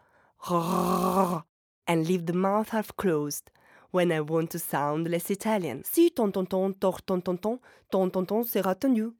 R, 0.48 1.44
and 1.86 2.06
leave 2.06 2.26
the 2.26 2.32
mouth 2.32 2.70
half 2.70 2.96
closed 2.96 3.50
when 3.90 4.12
I 4.12 4.20
want 4.20 4.50
to 4.50 4.58
sound 4.58 5.08
less 5.08 5.30
Italian. 5.30 5.84
Si 5.84 6.10
ton 6.10 6.32
ton 6.32 6.46
ton 6.46 6.74
tor 6.74 6.98
ton 7.06 7.22
ton 7.22 7.38
ton 7.38 7.58
ton 7.90 8.10
ton 8.10 8.26
ton 8.26 8.44
sera 8.44 8.74
tenu. 8.74 9.14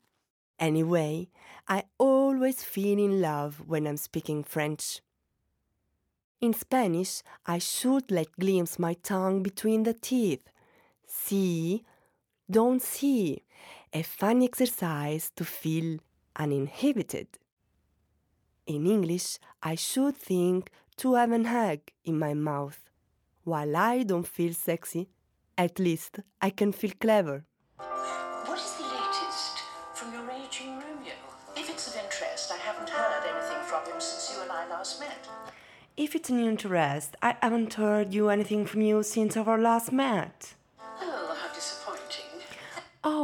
Anyway, 0.59 1.29
I 1.69 1.85
always 1.99 2.63
feel 2.63 2.99
in 2.99 3.21
love 3.21 3.63
when 3.67 3.87
I'm 3.87 3.97
speaking 3.97 4.45
French. 4.45 5.01
In 6.41 6.55
Spanish, 6.55 7.23
I 7.47 7.59
should 7.59 8.11
let 8.11 8.39
glimpse 8.39 8.79
my 8.79 8.95
tongue 8.95 9.43
between 9.43 9.83
the 9.83 9.95
teeth. 9.95 10.43
See, 11.13 11.85
don't 12.49 12.81
see. 12.81 13.43
A 13.93 14.03
fun 14.03 14.43
exercise 14.45 15.33
to 15.35 15.45
feel 15.45 15.99
uninhibited. 16.37 17.27
In 18.67 18.87
English, 18.87 19.39
I 19.61 19.75
should 19.75 20.17
think 20.17 20.71
to 20.99 21.15
have 21.15 21.33
an 21.33 21.47
egg 21.47 21.93
in 22.05 22.17
my 22.17 22.35
mouth. 22.35 22.79
While 23.43 23.77
I 23.77 24.05
don't 24.05 24.27
feel 24.27 24.55
sexy, 24.55 25.09
at 25.59 25.81
least 25.81 26.21
I 26.41 26.51
can 26.51 26.71
feel 26.71 26.93
clever. 27.01 27.45
What 28.47 28.59
is 28.59 28.75
the 28.75 28.85
latest 28.85 29.59
from 29.93 30.13
your 30.13 30.31
aging 30.31 30.79
Romeo? 30.79 31.19
If 31.57 31.69
it's 31.71 31.89
of 31.89 31.97
interest, 32.05 32.53
I 32.53 32.59
haven't 32.59 32.89
heard 32.89 33.25
anything 33.33 33.63
from 33.65 33.85
him 33.93 34.01
since 34.01 34.33
you 34.33 34.43
and 34.43 34.53
I 34.53 34.69
last 34.69 35.01
met. 35.01 35.29
If 35.97 36.15
it's 36.15 36.31
your 36.31 36.49
interest, 36.49 37.17
I 37.21 37.35
haven't 37.43 37.75
heard 37.75 38.15
you 38.15 38.29
anything 38.29 38.65
from 38.65 38.83
you 38.83 39.03
since 39.03 39.37
our 39.37 39.59
last 39.59 39.91
met. 39.91 40.55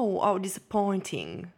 Oh, 0.08 0.20
how 0.20 0.38
disappointing. 0.38 1.50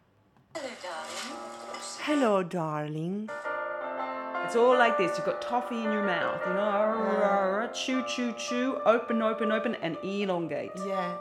How 0.55 0.61
disappointing. 0.61 2.01
Hello, 2.01 2.41
darling. 2.41 3.29
Hello, 3.29 3.43
darling. 3.85 4.43
It's 4.43 4.55
all 4.55 4.75
like 4.75 4.97
this. 4.97 5.15
You've 5.15 5.27
got 5.27 5.39
toffee 5.39 5.77
in 5.77 5.83
your 5.83 6.03
mouth, 6.03 6.41
you 6.47 6.53
know, 6.55 7.69
chew, 7.71 8.03
chew, 8.07 8.33
chew, 8.33 8.81
open, 8.85 9.21
open, 9.21 9.51
open, 9.51 9.75
and 9.83 9.97
elongate. 10.03 10.71
Yeah. 10.77 11.17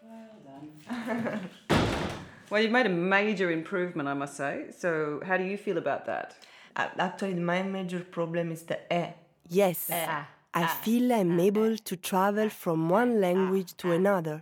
Well, 0.00 0.28
done. 0.46 1.40
well, 2.50 2.62
you've 2.62 2.70
made 2.70 2.86
a 2.86 2.96
major 3.16 3.50
improvement, 3.50 4.08
I 4.08 4.14
must 4.14 4.36
say. 4.36 4.66
So, 4.78 5.22
how 5.26 5.36
do 5.36 5.42
you 5.42 5.58
feel 5.58 5.78
about 5.78 6.06
that? 6.06 6.36
Uh, 6.76 6.86
Actually, 7.00 7.34
my 7.34 7.64
major 7.64 7.98
problem 7.98 8.52
is 8.52 8.62
the 8.62 8.78
eh. 8.92 9.10
Yes, 9.48 9.90
I 9.90 10.66
feel 10.84 11.12
I'm 11.12 11.40
able 11.40 11.76
to 11.76 11.96
travel 11.96 12.48
from 12.48 12.88
one 12.88 13.20
language 13.20 13.76
to 13.78 13.90
another. 13.90 14.40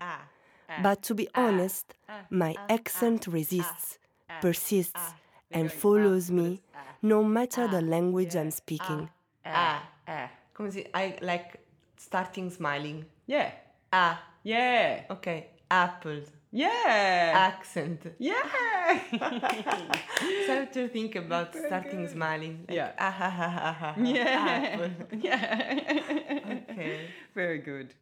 But 0.80 1.02
to 1.04 1.14
be 1.14 1.28
honest, 1.34 1.94
my 2.30 2.54
accent 2.68 3.26
resists, 3.26 3.98
persists, 4.40 5.14
and 5.50 5.70
follows 5.70 6.30
me 6.30 6.62
no 7.02 7.22
matter 7.24 7.68
the 7.68 7.82
language 7.82 8.36
I'm 8.36 8.50
speaking. 8.50 9.08
Ah, 9.44 9.82
ah. 10.06 10.30
Come 10.54 10.70
si, 10.70 10.86
I 10.94 11.16
like 11.20 11.58
starting 11.96 12.50
smiling. 12.50 13.04
Yeah. 13.26 13.50
Ah, 13.92 14.22
Yeah. 14.44 15.04
okay. 15.10 15.48
Apples. 15.70 16.28
Yeah. 16.52 17.32
Accent. 17.34 18.00
Yeah. 18.18 18.42
So 20.46 20.52
I 20.52 20.56
have 20.56 20.72
to 20.72 20.88
think 20.88 21.16
about 21.16 21.54
starting 21.54 22.06
smiling. 22.08 22.64
Like, 22.68 22.76
Yeah. 22.76 22.92
Ah, 22.98 23.10
ha, 23.10 23.30
ha, 23.30 23.48
ha, 23.48 23.72
ha, 23.72 23.72
ha. 23.72 23.94
yeah. 24.02 24.74
Apple. 24.74 24.90
Yeah. 25.22 26.62
Okay. 26.70 27.08
Very 27.34 27.58
good. 27.58 27.94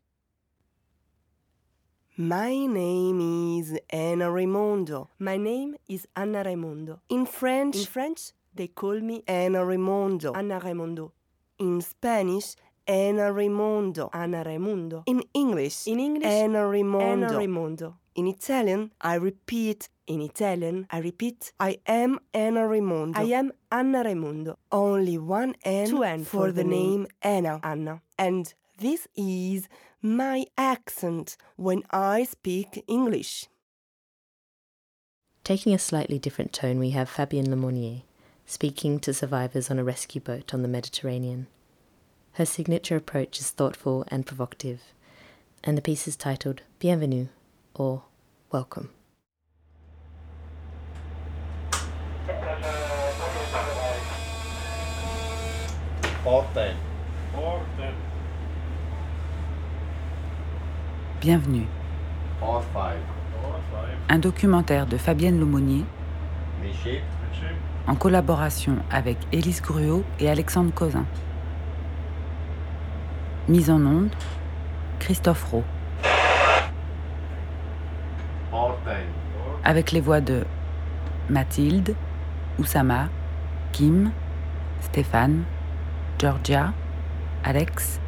My 2.21 2.67
name 2.67 3.59
is 3.59 3.79
Anna 3.89 4.31
Raimondo. 4.31 5.09
My 5.19 5.39
name 5.39 5.77
is 5.89 6.07
Anna 6.15 6.45
Raimondo. 6.45 7.00
In 7.09 7.25
French, 7.25 7.77
in 7.77 7.87
French, 7.87 8.33
they 8.55 8.67
call 8.67 9.00
me 9.00 9.25
Anna 9.27 9.65
Raimondo. 9.65 10.35
Anna 10.35 10.61
Raimondo. 10.61 11.12
In 11.61 11.81
Spanish, 11.81 12.57
Anna 12.87 13.33
Raimondo. 13.33 14.11
Anna 14.12 14.45
Raimundo. 14.45 15.03
In 15.07 15.23
English, 15.33 15.87
in 15.87 15.99
English, 15.99 16.27
Anna 16.27 16.67
Raimondo. 16.67 17.27
Anna 17.27 17.39
Raimondo. 17.39 17.95
In 18.17 18.27
Italian, 18.27 18.93
I 19.00 19.15
repeat. 19.15 19.89
In 20.07 20.21
Italian, 20.21 20.89
I 20.91 20.99
repeat. 20.99 21.55
I 21.59 21.79
am 21.87 22.19
Anna 22.35 22.69
Raimondo. 22.69 23.19
I 23.19 23.33
am 23.33 23.50
Anna 23.73 24.03
Raimondo. 24.05 24.59
Only 24.71 25.17
one 25.17 25.55
N, 25.65 25.89
Two 25.89 26.05
N 26.05 26.25
for, 26.25 26.53
the 26.53 26.65
name 26.65 27.07
Anna. 27.23 27.61
Anna. 27.62 28.03
And 28.19 28.53
this 28.81 29.07
is 29.15 29.69
my 30.01 30.47
accent 30.57 31.37
when 31.57 31.83
I 31.91 32.25
speak 32.25 32.83
English. 32.89 33.47
Taking 35.45 35.75
a 35.75 35.79
slightly 35.79 36.19
different 36.19 36.53
tone, 36.53 36.79
we 36.79 36.91
have 36.91 37.11
Fabienne 37.11 37.49
Lemonnier 37.49 38.03
speaking 38.47 38.99
to 38.99 39.15
survivors 39.15 39.71
on 39.71 39.79
a 39.79 39.85
rescue 39.85 40.21
boat 40.21 40.53
on 40.53 40.63
the 40.63 40.69
Mediterranean. 40.69 41.47
Her 42.33 42.47
signature 42.47 42.97
approach 42.97 43.39
is 43.39 43.51
thoughtful 43.51 44.05
and 44.09 44.27
provocative, 44.27 44.81
and 45.63 45.77
the 45.77 45.83
piece 45.83 46.09
is 46.09 46.17
titled 46.17 46.63
Bienvenue 46.81 47.29
or 47.75 48.05
Welcome. 48.51 48.91
Hotel. 56.25 56.75
Bienvenue. 61.21 61.67
Un 64.09 64.19
documentaire 64.19 64.87
de 64.87 64.97
Fabienne 64.97 65.39
Lemonnier 65.39 65.85
en 67.87 67.95
collaboration 67.95 68.77
avec 68.91 69.19
Élise 69.31 69.61
Gruot 69.61 70.03
et 70.19 70.31
Alexandre 70.31 70.73
Cozin. 70.73 71.05
Mise 73.49 73.69
en 73.69 73.85
onde, 73.85 74.09
Christophe 74.99 75.45
Rowe, 75.45 75.65
avec 79.63 79.93
les 79.93 80.00
voix 80.00 80.23
de 80.23 80.47
Mathilde, 81.28 81.95
Oussama, 82.59 83.09
Kim, 83.73 84.11
Stéphane, 84.80 85.45
Georgia, 86.19 86.73
Alex, 87.45 88.00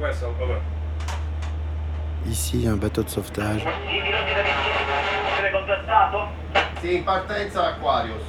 Vessel. 0.00 0.34
Over. 0.40 0.60
Ici 2.26 2.66
un 2.66 2.76
bateau 2.76 3.02
de 3.02 3.08
sauvetage. 3.08 3.64
Sì, 6.80 6.94
in 6.94 7.04
partenza 7.04 7.66
Aquarius. 7.66 8.22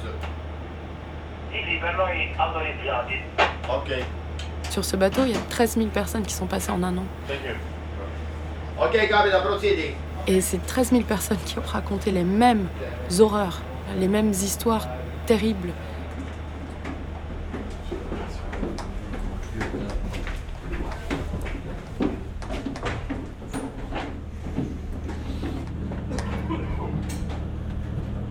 Ok. 3.68 4.04
Sur 4.70 4.84
ce 4.84 4.96
bateau, 4.96 5.24
il 5.24 5.32
y 5.32 5.34
a 5.34 5.40
13 5.48 5.76
000 5.76 5.88
personnes 5.88 6.22
qui 6.22 6.32
sont 6.32 6.46
passées 6.46 6.70
en 6.70 6.82
un 6.82 6.96
an. 6.96 7.04
Thank 7.26 7.40
you. 7.44 7.54
Ok, 8.78 9.08
capita, 9.08 9.40
procedi. 9.40 9.94
Et 10.28 10.40
c'est 10.40 10.64
13 10.64 10.90
000 10.90 11.02
personnes 11.02 11.38
qui 11.44 11.58
ont 11.58 11.62
raconté 11.66 12.12
les 12.12 12.22
mêmes 12.22 12.68
horreurs, 13.18 13.60
les 13.98 14.06
mêmes 14.06 14.30
histoires 14.30 14.86
terribles. 15.26 15.72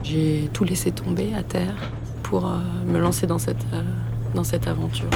J'ai 0.04 0.50
tout 0.54 0.64
laissé 0.64 0.92
tomber 0.92 1.34
à 1.36 1.44
terre 1.44 1.76
pour 2.24 2.48
euh, 2.48 2.58
me 2.86 3.00
lancer 3.00 3.28
dans 3.28 3.40
cette, 3.40 3.66
euh, 3.74 3.82
dans 4.34 4.44
cette 4.44 4.68
aventure. 4.68 5.10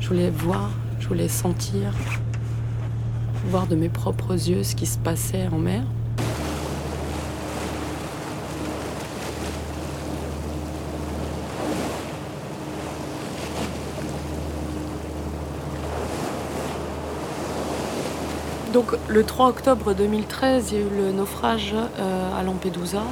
Je 0.00 0.08
voulais 0.08 0.30
voir, 0.30 0.70
je 1.00 1.08
voulais 1.08 1.28
sentir, 1.28 1.92
voir 3.46 3.66
de 3.66 3.76
mes 3.76 3.88
propres 3.88 4.32
yeux 4.32 4.62
ce 4.62 4.74
qui 4.74 4.86
se 4.86 4.98
passait 4.98 5.48
en 5.52 5.58
mer. 5.58 5.82
Donc 18.72 18.86
le 19.06 19.22
3 19.22 19.48
octobre 19.48 19.92
2013, 19.92 20.72
il 20.72 20.78
y 20.78 20.80
a 20.80 20.84
eu 20.84 20.88
le 20.88 21.12
naufrage 21.12 21.74
euh, 21.74 22.40
à 22.40 22.42
Lampedusa. 22.42 23.02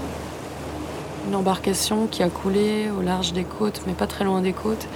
Une 1.29 1.35
embarcation 1.35 2.07
qui 2.07 2.23
a 2.23 2.31
coulé 2.31 2.89
au 2.99 3.03
large 3.03 3.35
des 3.35 3.45
côtes, 3.45 3.83
mais 3.87 3.93
pas 3.93 4.07
très 4.07 4.25
loin 4.25 4.41
des 4.41 4.55
côtes. 4.55 4.89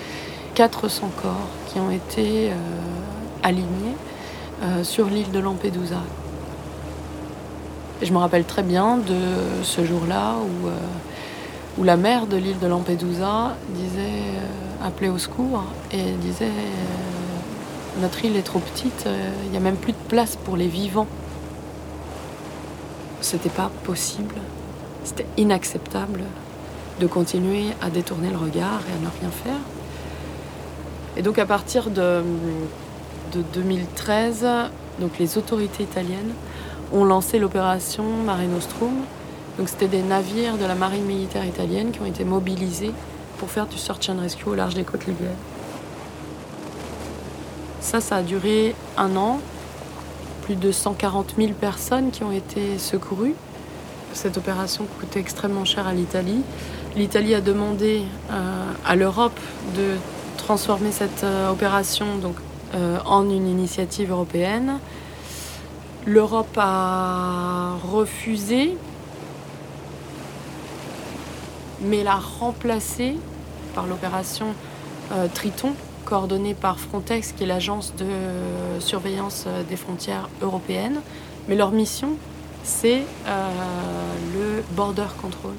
400 0.54 1.10
corps 1.20 1.48
qui 1.66 1.78
ont 1.80 1.90
été 1.90 2.48
euh, 2.48 2.54
alignés 3.42 3.94
euh, 4.62 4.84
sur 4.84 5.06
l'île 5.06 5.30
de 5.30 5.38
Lampedusa. 5.38 6.00
Je 8.02 8.12
me 8.12 8.18
rappelle 8.18 8.44
très 8.44 8.62
bien 8.62 8.98
de 8.98 9.62
ce 9.62 9.84
jour-là 9.84 10.34
où, 10.34 10.66
euh, 10.66 10.72
où 11.78 11.84
la 11.84 11.96
mère 11.96 12.26
de 12.26 12.36
l'île 12.36 12.58
de 12.58 12.66
Lampedusa 12.66 13.56
disait, 13.70 14.00
euh, 14.00 14.86
appelait 14.86 15.08
au 15.08 15.16
secours 15.18 15.62
et 15.92 16.12
disait 16.20 16.46
euh, 16.46 18.00
Notre 18.02 18.24
île 18.24 18.36
est 18.36 18.42
trop 18.42 18.58
petite, 18.58 19.06
il 19.44 19.50
n'y 19.52 19.56
a 19.56 19.60
même 19.60 19.76
plus 19.76 19.92
de 19.92 20.08
place 20.08 20.36
pour 20.36 20.56
les 20.56 20.66
vivants. 20.66 21.06
C'était 23.20 23.48
pas 23.48 23.70
possible, 23.84 24.34
c'était 25.04 25.26
inacceptable 25.36 26.24
de 27.00 27.06
continuer 27.06 27.66
à 27.80 27.90
détourner 27.90 28.28
le 28.28 28.36
regard 28.36 28.80
et 28.88 28.92
à 28.92 29.00
ne 29.00 29.20
rien 29.20 29.30
faire. 29.30 29.60
Et 31.16 31.22
donc 31.22 31.38
à 31.38 31.46
partir 31.46 31.90
de, 31.90 32.22
de 33.32 33.42
2013, 33.54 34.46
donc 35.00 35.18
les 35.18 35.38
autorités 35.38 35.82
italiennes 35.82 36.32
ont 36.92 37.04
lancé 37.04 37.38
l'opération 37.38 38.04
Mare 38.24 38.42
Nostrum, 38.42 38.92
Donc 39.58 39.68
c'était 39.68 39.88
des 39.88 40.02
navires 40.02 40.56
de 40.56 40.64
la 40.64 40.74
marine 40.74 41.04
militaire 41.04 41.44
italienne 41.44 41.90
qui 41.90 42.00
ont 42.00 42.06
été 42.06 42.24
mobilisés 42.24 42.92
pour 43.38 43.50
faire 43.50 43.66
du 43.66 43.78
search 43.78 44.08
and 44.08 44.20
rescue 44.20 44.48
au 44.48 44.54
large 44.54 44.74
des 44.74 44.84
côtes 44.84 45.06
libyennes. 45.06 45.36
Ça, 47.80 48.00
ça 48.00 48.16
a 48.16 48.22
duré 48.22 48.74
un 48.96 49.14
an. 49.16 49.40
Plus 50.42 50.56
de 50.56 50.72
140 50.72 51.34
000 51.38 51.52
personnes 51.52 52.10
qui 52.10 52.22
ont 52.22 52.32
été 52.32 52.78
secourues. 52.78 53.34
Cette 54.12 54.36
opération 54.36 54.86
coûtait 55.00 55.20
extrêmement 55.20 55.64
cher 55.64 55.86
à 55.86 55.92
l'Italie. 55.92 56.42
L'Italie 56.96 57.34
a 57.34 57.40
demandé 57.40 58.02
euh, 58.30 58.72
à 58.86 58.94
l'Europe 58.94 59.38
de 59.76 59.96
transformer 60.36 60.92
cette 60.92 61.24
euh, 61.24 61.50
opération 61.50 62.06
donc, 62.20 62.36
en 62.74 63.30
une 63.30 63.48
initiative 63.48 64.10
européenne. 64.10 64.78
L'Europe 66.06 66.58
a 66.58 67.76
refusé, 67.82 68.76
mais 71.80 72.02
l'a 72.02 72.16
remplacée 72.16 73.16
par 73.74 73.86
l'opération 73.86 74.48
euh, 75.12 75.28
Triton, 75.32 75.74
coordonnée 76.04 76.54
par 76.54 76.78
Frontex, 76.78 77.32
qui 77.32 77.44
est 77.44 77.46
l'agence 77.46 77.94
de 77.96 78.06
surveillance 78.80 79.44
euh, 79.46 79.62
des 79.62 79.76
frontières 79.76 80.28
européennes. 80.42 81.00
Mais 81.48 81.56
leur 81.56 81.70
mission, 81.70 82.16
c'est 82.62 83.02
euh, 83.26 83.50
le 84.34 84.62
border 84.74 85.08
control. 85.20 85.54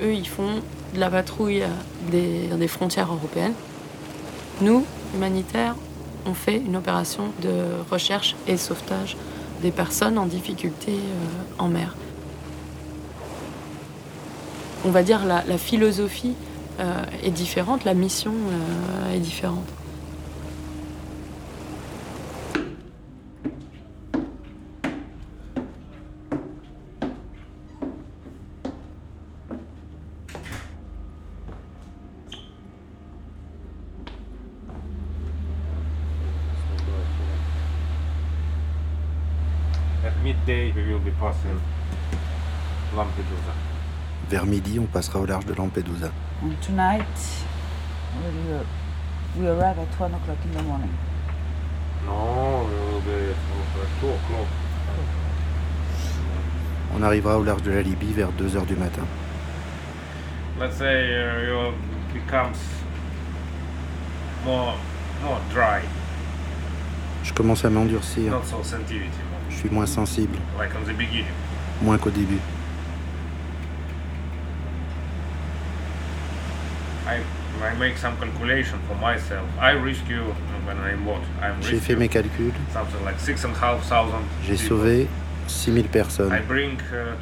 Eux, 0.00 0.14
ils 0.14 0.28
font 0.28 0.60
de 0.94 1.00
la 1.00 1.10
patrouille 1.10 1.64
des, 2.10 2.46
des 2.46 2.68
frontières 2.68 3.12
européennes. 3.12 3.54
Nous, 4.60 4.84
humanitaires, 5.14 5.74
on 6.26 6.34
fait 6.34 6.56
une 6.56 6.76
opération 6.76 7.32
de 7.42 7.82
recherche 7.90 8.36
et 8.46 8.56
sauvetage 8.56 9.16
des 9.62 9.70
personnes 9.70 10.18
en 10.18 10.26
difficulté 10.26 10.92
euh, 10.92 11.62
en 11.62 11.68
mer. 11.68 11.94
On 14.84 14.90
va 14.90 15.02
dire 15.02 15.24
la, 15.24 15.42
la 15.44 15.58
philosophie 15.58 16.34
euh, 16.80 17.04
est 17.22 17.30
différente, 17.30 17.84
la 17.84 17.94
mission 17.94 18.32
euh, 18.32 19.14
est 19.14 19.18
différente. 19.18 19.66
At 40.48 41.07
be 41.18 41.24
passing 41.24 41.60
Lampedusa. 42.96 43.52
Vers 44.30 44.46
midi, 44.46 44.78
on 44.78 44.86
passera 44.86 45.20
au 45.20 45.26
large 45.26 45.44
de 45.46 45.54
Lampedusa. 45.54 46.10
And 46.42 46.52
tonight, 46.60 47.04
we'll, 48.22 48.64
we 49.38 49.46
arrive 49.48 49.78
at 49.78 50.00
1 50.00 50.14
o'clock 50.14 50.38
in 50.44 50.52
the 50.56 50.62
morning. 50.62 50.90
No, 52.06 52.66
we 52.68 52.74
will 52.92 53.00
be 53.00 53.30
at 53.30 54.00
2 54.00 54.06
o'clock. 54.08 54.46
On 56.94 57.02
arrivera 57.02 57.38
au 57.38 57.42
large 57.44 57.62
de 57.62 57.70
la 57.70 57.82
Libye 57.82 58.12
vers 58.14 58.32
2 58.32 58.56
heures 58.56 58.66
du 58.66 58.74
matin. 58.76 59.06
Let's 60.58 60.76
say 60.76 61.14
uh, 61.14 61.42
you 61.42 61.72
becomes 62.14 62.58
more 64.44 64.74
more 65.22 65.38
dry, 65.52 65.82
Je 67.22 67.32
commence 67.32 67.64
à 67.64 67.70
m'endurcir. 67.70 68.30
not 68.30 68.44
so 68.44 68.62
sensitivity, 68.62 69.10
Je 69.58 69.66
suis 69.66 69.74
moins 69.74 69.86
sensible, 69.86 70.38
moins 71.82 71.98
qu'au 71.98 72.10
début. 72.10 72.38
I 77.04 77.16
I 77.60 77.76
make 77.76 77.98
some 77.98 78.12
calculation 78.20 78.78
for 78.86 78.94
myself. 78.94 79.42
I 79.60 79.72
rescue 79.72 80.22
when 80.64 80.76
I'm 80.76 81.04
what? 81.04 81.22
I'm 81.42 81.60
J'ai 81.60 81.80
fait 81.80 81.96
mes 81.96 82.08
calculs. 82.08 82.52
J'ai 84.46 84.56
sauvé 84.56 85.08
6000 85.48 85.88
personnes. 85.88 86.32
I 86.32 86.40
bring 86.46 86.78
uh. 86.92 87.16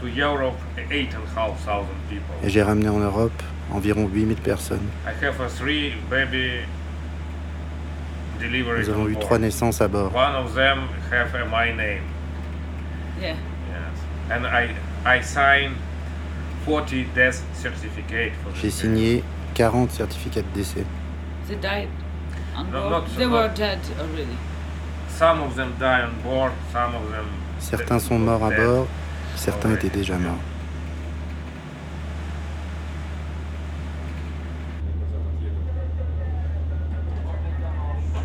Et 2.45 2.51
j'ai 2.51 2.63
ramené 2.63 2.91
en 2.91 2.99
Europe 2.99 3.43
environ 3.73 4.11
8000 4.13 4.37
personnes. 4.37 4.87
Nous 8.39 8.91
avons 8.91 9.05
on 9.05 9.09
eu 9.09 9.17
trois 9.17 9.39
naissances 9.39 9.81
à 9.81 9.89
bord. 9.89 10.15
One 10.15 10.35
of 10.35 10.55
them 10.55 10.81
have 11.11 11.35
uh, 11.35 11.47
my 11.51 11.75
name. 11.75 12.03
Yeah. 13.21 13.35
Yes. 13.69 13.99
And 14.31 14.47
I 14.47 14.75
I 15.05 15.21
sign 15.23 15.77
40 16.65 17.05
death 17.15 17.43
certificate 17.55 18.33
for 18.43 18.53
J'ai 18.61 18.71
signé 18.71 19.23
40 19.55 19.91
certificats 19.93 20.43
de 20.43 20.55
décès. 20.55 20.85
They 21.49 21.57
died 21.57 21.89
on 22.57 22.65
No, 22.65 22.81
board. 22.89 22.91
not- 22.91 23.17
they 23.17 23.27
not- 23.27 23.33
were 23.33 23.49
dead 23.55 23.79
already. 23.99 24.37
Some 25.09 25.41
of 25.43 25.55
them 25.55 25.73
die 25.79 26.03
on 26.03 26.13
board, 26.23 26.53
some 26.73 26.95
of 26.95 27.11
them 27.11 27.27
Certains 27.59 27.99
sont 28.01 28.19
morts 28.19 28.45
à 28.45 28.51
bord, 28.51 28.87
certains 29.37 29.73
étaient 29.73 29.89
déjà 29.89 30.19
morts. 30.19 30.37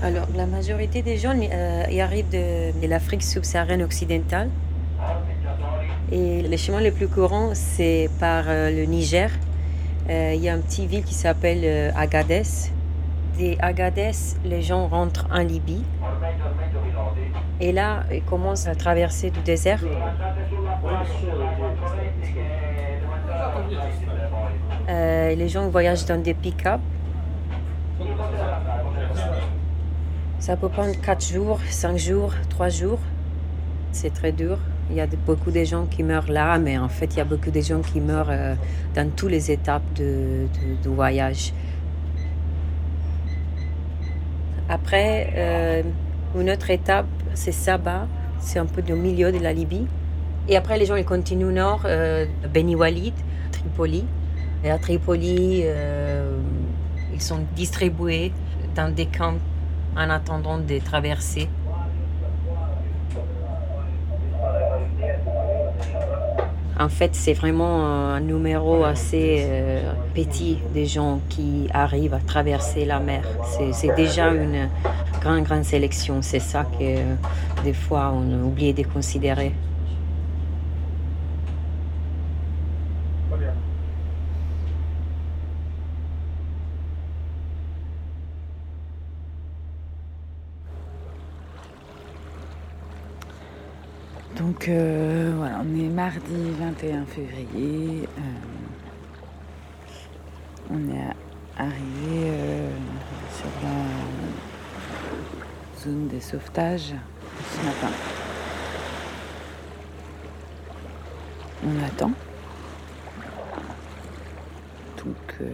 Alors, 0.03 0.27
la 0.35 0.47
majorité 0.47 1.01
des 1.03 1.17
gens 1.17 1.33
euh, 1.39 1.83
y 1.89 2.01
arrivent 2.01 2.29
de, 2.29 2.71
de 2.81 2.87
l'Afrique 2.87 3.21
subsaharienne 3.23 3.83
occidentale. 3.83 4.49
Et 6.13 6.41
les 6.41 6.57
chemins 6.57 6.81
les 6.81 6.91
plus 6.91 7.07
courants, 7.07 7.51
c'est 7.53 8.09
par 8.19 8.43
euh, 8.47 8.69
le 8.69 8.83
Niger. 8.83 9.29
Euh, 10.09 10.33
Il 10.35 10.43
y 10.43 10.49
a 10.49 10.55
une 10.55 10.61
petite 10.61 10.89
ville 10.89 11.05
qui 11.05 11.13
s'appelle 11.13 11.61
euh, 11.63 11.89
Agadez. 11.95 12.43
Des 13.37 13.57
Agadez, 13.61 14.11
les 14.43 14.61
gens 14.61 14.89
rentrent 14.89 15.25
en 15.31 15.39
Libye. 15.39 15.85
Et 17.61 17.71
là, 17.71 18.03
ils 18.11 18.23
commencent 18.23 18.67
à 18.67 18.75
traverser 18.75 19.29
du 19.31 19.39
désert. 19.39 19.79
Les 24.89 25.47
gens 25.47 25.69
voyagent 25.69 26.05
dans 26.05 26.21
des 26.21 26.33
pick-up. 26.33 26.81
Ça 30.39 30.57
peut 30.57 30.67
prendre 30.67 30.91
4 30.99 31.25
jours, 31.25 31.59
5 31.69 31.97
jours, 31.97 32.33
3 32.49 32.67
jours. 32.67 32.99
C'est 33.93 34.13
très 34.13 34.33
dur. 34.33 34.57
Il 34.91 34.97
y 34.97 35.01
a 35.01 35.07
beaucoup 35.25 35.51
de 35.51 35.63
gens 35.63 35.85
qui 35.85 36.03
meurent 36.03 36.29
là, 36.29 36.59
mais 36.59 36.77
en 36.77 36.89
fait, 36.89 37.13
il 37.15 37.17
y 37.17 37.21
a 37.21 37.25
beaucoup 37.25 37.49
de 37.49 37.61
gens 37.61 37.79
qui 37.79 38.01
meurent 38.01 38.29
euh, 38.29 38.55
dans 38.93 39.09
toutes 39.09 39.31
les 39.31 39.49
étapes 39.49 39.93
de, 39.95 40.45
voyage. 40.85 41.53
Après, 44.67 45.33
euh, 45.35 45.83
une 46.37 46.49
autre 46.49 46.69
étape, 46.69 47.07
c'est 47.33 47.53
Saba. 47.53 48.07
C'est 48.41 48.59
un 48.59 48.65
peu 48.65 48.81
au 48.91 48.95
milieu 48.97 49.31
de 49.31 49.39
la 49.39 49.53
Libye. 49.53 49.87
Et 50.49 50.57
après, 50.57 50.77
les 50.77 50.85
gens 50.85 50.95
ils 50.95 51.05
continuent 51.05 51.53
nord, 51.53 51.83
euh, 51.85 52.25
Beni 52.53 52.75
Walid, 52.75 53.13
Tripoli. 53.51 54.05
Et 54.63 54.71
à 54.71 54.77
Tripoli, 54.77 55.61
euh, 55.63 56.37
ils 57.13 57.21
sont 57.21 57.39
distribués 57.55 58.31
dans 58.75 58.93
des 58.93 59.05
camps 59.05 59.37
en 59.95 60.09
attendant 60.09 60.57
de 60.57 60.79
traverser. 60.79 61.47
En 66.81 66.89
fait, 66.89 67.11
c'est 67.13 67.33
vraiment 67.33 67.85
un 67.85 68.19
numéro 68.21 68.83
assez 68.83 69.45
euh, 69.47 69.93
petit 70.15 70.57
des 70.73 70.87
gens 70.87 71.19
qui 71.29 71.67
arrivent 71.73 72.15
à 72.15 72.19
traverser 72.19 72.85
la 72.85 72.99
mer. 72.99 73.23
C'est- 73.73 73.95
déjà 73.95 74.29
une 74.33 74.67
grande, 75.21 75.43
grande 75.43 75.63
sélection. 75.63 76.21
C'est 76.23 76.39
ça 76.39 76.63
que 76.63 76.83
euh, 76.83 77.15
des 77.63 77.73
fois 77.73 78.11
on 78.15 78.33
a 78.33 78.43
oublié 78.43 78.73
de 78.73 78.81
considérer. 78.83 79.51
Donc 94.51 94.67
euh, 94.67 95.31
voilà, 95.37 95.61
on 95.63 95.79
est 95.79 95.87
mardi 95.87 96.51
21 96.59 97.05
février. 97.05 98.05
euh, 98.17 98.21
on 100.69 100.89
est 100.89 101.15
arrivé 101.57 102.25
euh, 102.25 102.69
sur 103.33 103.47
la 103.63 103.85
zone 105.81 106.09
des 106.09 106.19
sauvetages 106.19 106.93
ce 107.49 107.65
matin. 107.65 107.95
On 111.65 111.85
attend. 111.85 112.11
Donc 114.97 115.37
tout 115.37 115.45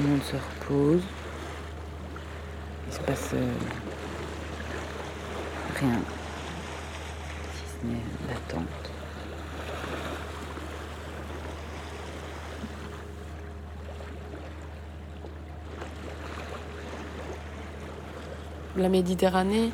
le 0.00 0.04
monde 0.06 0.22
se 0.22 0.36
repose. 0.36 1.02
Il 2.86 2.92
se 2.94 3.00
passe 3.00 3.34
rien 5.80 5.98
la 18.76 18.88
Méditerranée, 18.88 19.70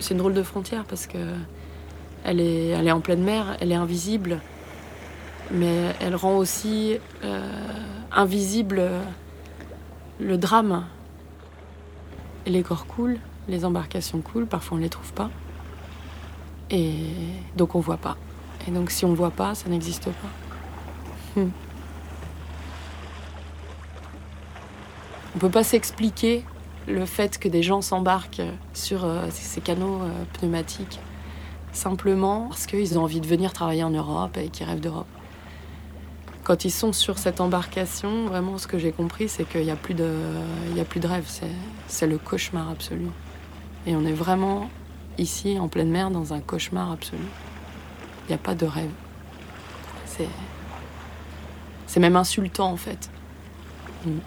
c'est 0.00 0.14
une 0.14 0.18
drôle 0.18 0.34
de 0.34 0.42
frontière 0.42 0.84
parce 0.84 1.06
que 1.06 1.18
elle 2.24 2.40
est, 2.40 2.92
en 2.92 3.00
pleine 3.00 3.22
mer, 3.22 3.56
elle 3.60 3.72
est 3.72 3.76
invisible, 3.76 4.40
mais 5.50 5.94
elle 6.00 6.14
rend 6.14 6.36
aussi 6.36 6.98
euh, 7.24 7.48
invisible 8.12 8.78
euh, 8.80 9.00
le 10.20 10.38
drame. 10.38 10.84
Les 12.46 12.62
corps 12.62 12.86
coulent, 12.86 13.18
les 13.48 13.64
embarcations 13.64 14.20
coulent, 14.20 14.46
parfois 14.46 14.76
on 14.76 14.78
ne 14.78 14.84
les 14.84 14.90
trouve 14.90 15.12
pas. 15.12 15.30
Et 16.70 16.94
donc 17.56 17.74
on 17.74 17.80
voit 17.80 17.96
pas. 17.96 18.16
Et 18.66 18.70
donc 18.70 18.90
si 18.90 19.04
on 19.04 19.14
voit 19.14 19.30
pas, 19.30 19.54
ça 19.54 19.68
n'existe 19.68 20.08
pas. 20.10 21.40
Hmm. 21.40 21.50
On 25.34 25.38
peut 25.38 25.50
pas 25.50 25.64
s'expliquer 25.64 26.44
le 26.86 27.06
fait 27.06 27.38
que 27.38 27.48
des 27.48 27.62
gens 27.62 27.80
s'embarquent 27.80 28.42
sur 28.74 29.04
euh, 29.04 29.26
ces 29.30 29.60
canaux 29.60 30.02
euh, 30.02 30.24
pneumatiques 30.34 31.00
simplement 31.72 32.48
parce 32.48 32.66
qu'ils 32.66 32.98
ont 32.98 33.02
envie 33.02 33.20
de 33.20 33.26
venir 33.26 33.52
travailler 33.52 33.82
en 33.82 33.90
Europe 33.90 34.36
et 34.36 34.48
qu'ils 34.48 34.66
rêvent 34.66 34.80
d'Europe. 34.80 35.06
Quand 36.44 36.64
ils 36.64 36.70
sont 36.70 36.92
sur 36.92 37.18
cette 37.18 37.40
embarcation, 37.40 38.26
vraiment 38.26 38.58
ce 38.58 38.66
que 38.66 38.78
j'ai 38.78 38.92
compris, 38.92 39.28
c'est 39.28 39.48
qu'il 39.48 39.62
n'y 39.62 39.70
a, 39.70 39.74
a 39.74 39.76
plus 39.76 39.94
de 39.94 41.06
rêve, 41.06 41.24
c'est 41.86 42.06
le 42.06 42.18
cauchemar 42.18 42.68
absolu. 42.68 43.06
Et 43.86 43.94
on 43.94 44.04
est 44.04 44.12
vraiment 44.12 44.68
ici, 45.18 45.58
en 45.58 45.68
pleine 45.68 45.90
mer, 45.90 46.10
dans 46.10 46.32
un 46.32 46.40
cauchemar 46.40 46.92
absolu. 46.92 47.22
Il 48.24 48.28
n'y 48.28 48.34
a 48.34 48.38
pas 48.38 48.54
de 48.54 48.66
rêve. 48.66 48.90
C'est, 50.06 50.28
c'est 51.86 52.00
même 52.00 52.16
insultant 52.16 52.70
en 52.70 52.76
fait. 52.76 53.10
Mm. 54.04 54.18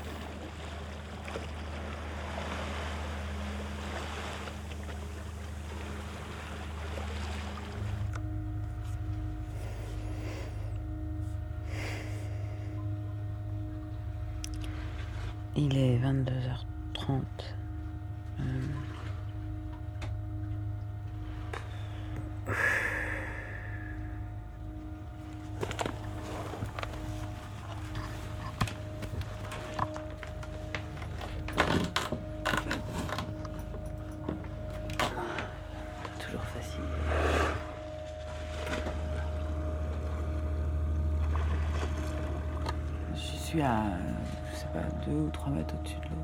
3 45.45 45.53
mètres 45.53 45.75
au-dessus 45.79 45.95
de 45.97 46.05
l'eau. 46.09 46.15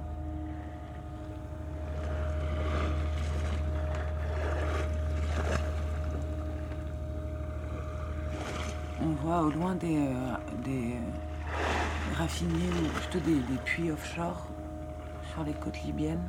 On 9.04 9.10
voit 9.24 9.44
au 9.44 9.52
loin 9.52 9.76
des, 9.76 9.96
euh, 9.96 10.34
des 10.64 10.96
plutôt 13.00 13.20
des 13.20 13.58
puits 13.64 13.92
offshore 13.92 14.48
sur 15.34 15.44
les 15.44 15.54
côtes 15.54 15.84
libyennes. 15.84 16.28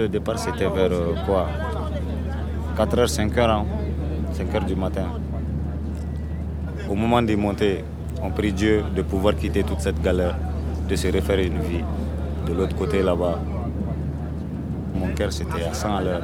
Le 0.00 0.08
départ, 0.08 0.38
c'était 0.38 0.66
vers 0.66 0.92
euh, 0.92 1.12
quoi? 1.26 1.46
4h, 2.74 3.04
5h, 3.06 3.64
5h 4.32 4.64
du 4.64 4.74
matin. 4.74 5.08
Au 6.88 6.94
moment 6.94 7.20
de 7.20 7.34
monter, 7.36 7.84
on 8.22 8.30
prie 8.30 8.50
Dieu 8.50 8.82
de 8.96 9.02
pouvoir 9.02 9.36
quitter 9.36 9.62
toute 9.62 9.80
cette 9.80 10.00
galère, 10.00 10.38
de 10.88 10.96
se 10.96 11.08
refaire 11.08 11.38
une 11.40 11.60
vie. 11.60 11.84
De 12.46 12.54
l'autre 12.54 12.74
côté, 12.76 13.02
là-bas, 13.02 13.40
mon 14.94 15.08
cœur, 15.08 15.30
c'était 15.30 15.64
à 15.64 15.74
100 15.74 15.94
à 15.96 16.00
l'heure. 16.02 16.22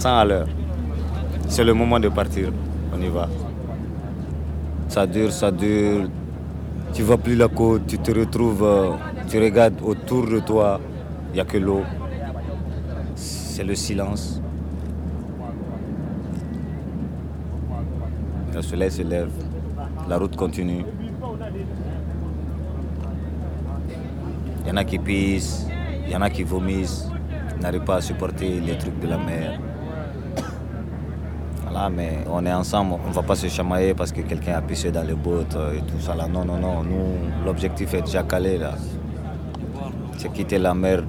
100 0.00 0.18
à 0.18 0.24
l'heure. 0.24 0.48
C'est 1.46 1.62
le 1.62 1.72
moment 1.72 2.00
de 2.00 2.08
partir. 2.08 2.48
On 2.92 3.00
y 3.00 3.08
va. 3.08 3.28
Ça 4.88 5.06
dure, 5.06 5.30
ça 5.30 5.52
dure. 5.52 6.08
Tu 6.94 7.02
vois 7.04 7.18
plus 7.18 7.36
la 7.36 7.46
côte, 7.46 7.86
tu 7.86 7.96
te 7.98 8.10
retrouves, 8.10 8.64
euh, 8.64 8.90
tu 9.28 9.38
regardes 9.38 9.80
autour 9.84 10.26
de 10.26 10.40
toi, 10.40 10.80
il 11.30 11.34
n'y 11.34 11.40
a 11.40 11.44
que 11.44 11.58
l'eau. 11.58 11.82
C'est 13.56 13.64
le 13.64 13.74
silence. 13.74 14.38
Le 18.54 18.60
soleil 18.60 18.90
se 18.90 19.00
lève, 19.00 19.30
la 20.06 20.18
route 20.18 20.36
continue. 20.36 20.84
Il 24.60 24.68
y 24.68 24.70
en 24.70 24.76
a 24.76 24.84
qui 24.84 24.98
pissent, 24.98 25.66
il 26.04 26.12
y 26.12 26.16
en 26.16 26.20
a 26.20 26.28
qui 26.28 26.42
vomissent, 26.42 27.08
n'arrivent 27.58 27.84
pas 27.84 27.96
à 27.96 28.00
supporter 28.02 28.60
les 28.60 28.76
trucs 28.76 29.00
de 29.00 29.06
la 29.06 29.16
mer. 29.16 29.58
Voilà, 31.62 31.88
mais 31.88 32.18
on 32.30 32.44
est 32.44 32.52
ensemble, 32.52 32.96
on 33.02 33.08
ne 33.08 33.14
va 33.14 33.22
pas 33.22 33.36
se 33.36 33.48
chamailler 33.48 33.94
parce 33.94 34.12
que 34.12 34.20
quelqu'un 34.20 34.56
a 34.56 34.60
pissé 34.60 34.90
dans 34.90 35.02
les 35.02 35.14
bottes 35.14 35.56
et 35.74 35.80
tout 35.80 35.98
ça 35.98 36.14
là. 36.14 36.28
Non, 36.28 36.44
non, 36.44 36.58
non, 36.58 36.82
nous, 36.82 37.42
l'objectif 37.42 37.94
est 37.94 38.02
déjà 38.02 38.22
calé 38.22 38.58
là. 38.58 38.74
C'est 40.18 40.30
quitter 40.30 40.58
la 40.58 40.74
mer, 40.74 41.04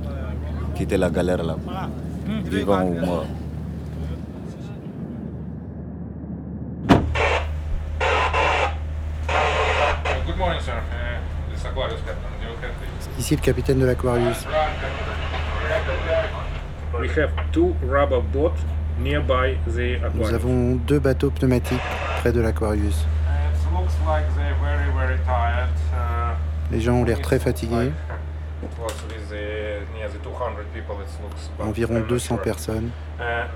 quitter 0.76 0.96
la 0.96 1.10
galère 1.10 1.44
là. 1.44 1.58
Vivant 2.28 2.84
ou 2.84 2.94
mort. 3.00 3.26
Uh, 10.28 11.20
please? 12.80 13.10
Ici 13.20 13.36
le 13.36 13.42
capitaine 13.42 13.80
de 13.80 13.86
l'Aquarius. 13.86 14.46
We 17.00 17.10
have 17.18 17.32
two 17.52 17.76
rubber 17.84 18.22
boats 18.22 18.60
nearby 19.00 19.58
the 19.68 19.98
Nous 20.00 20.06
Aquarius. 20.06 20.34
avons 20.34 20.76
deux 20.76 21.00
bateaux 21.00 21.30
pneumatiques 21.30 21.80
près 22.20 22.32
de 22.32 22.42
l'Aquarius. 22.42 23.06
Tired. 25.26 25.70
Uh, 25.94 26.36
Les 26.72 26.80
gens 26.82 26.96
ont 26.96 27.04
l'air 27.04 27.22
très 27.22 27.40
fatigués, 27.40 27.92
environ 31.60 31.98
I'm 31.98 32.02
not 32.02 32.10
200 32.10 32.20
sure. 32.20 32.38
personnes. 32.38 32.92
Uh, 33.20 33.48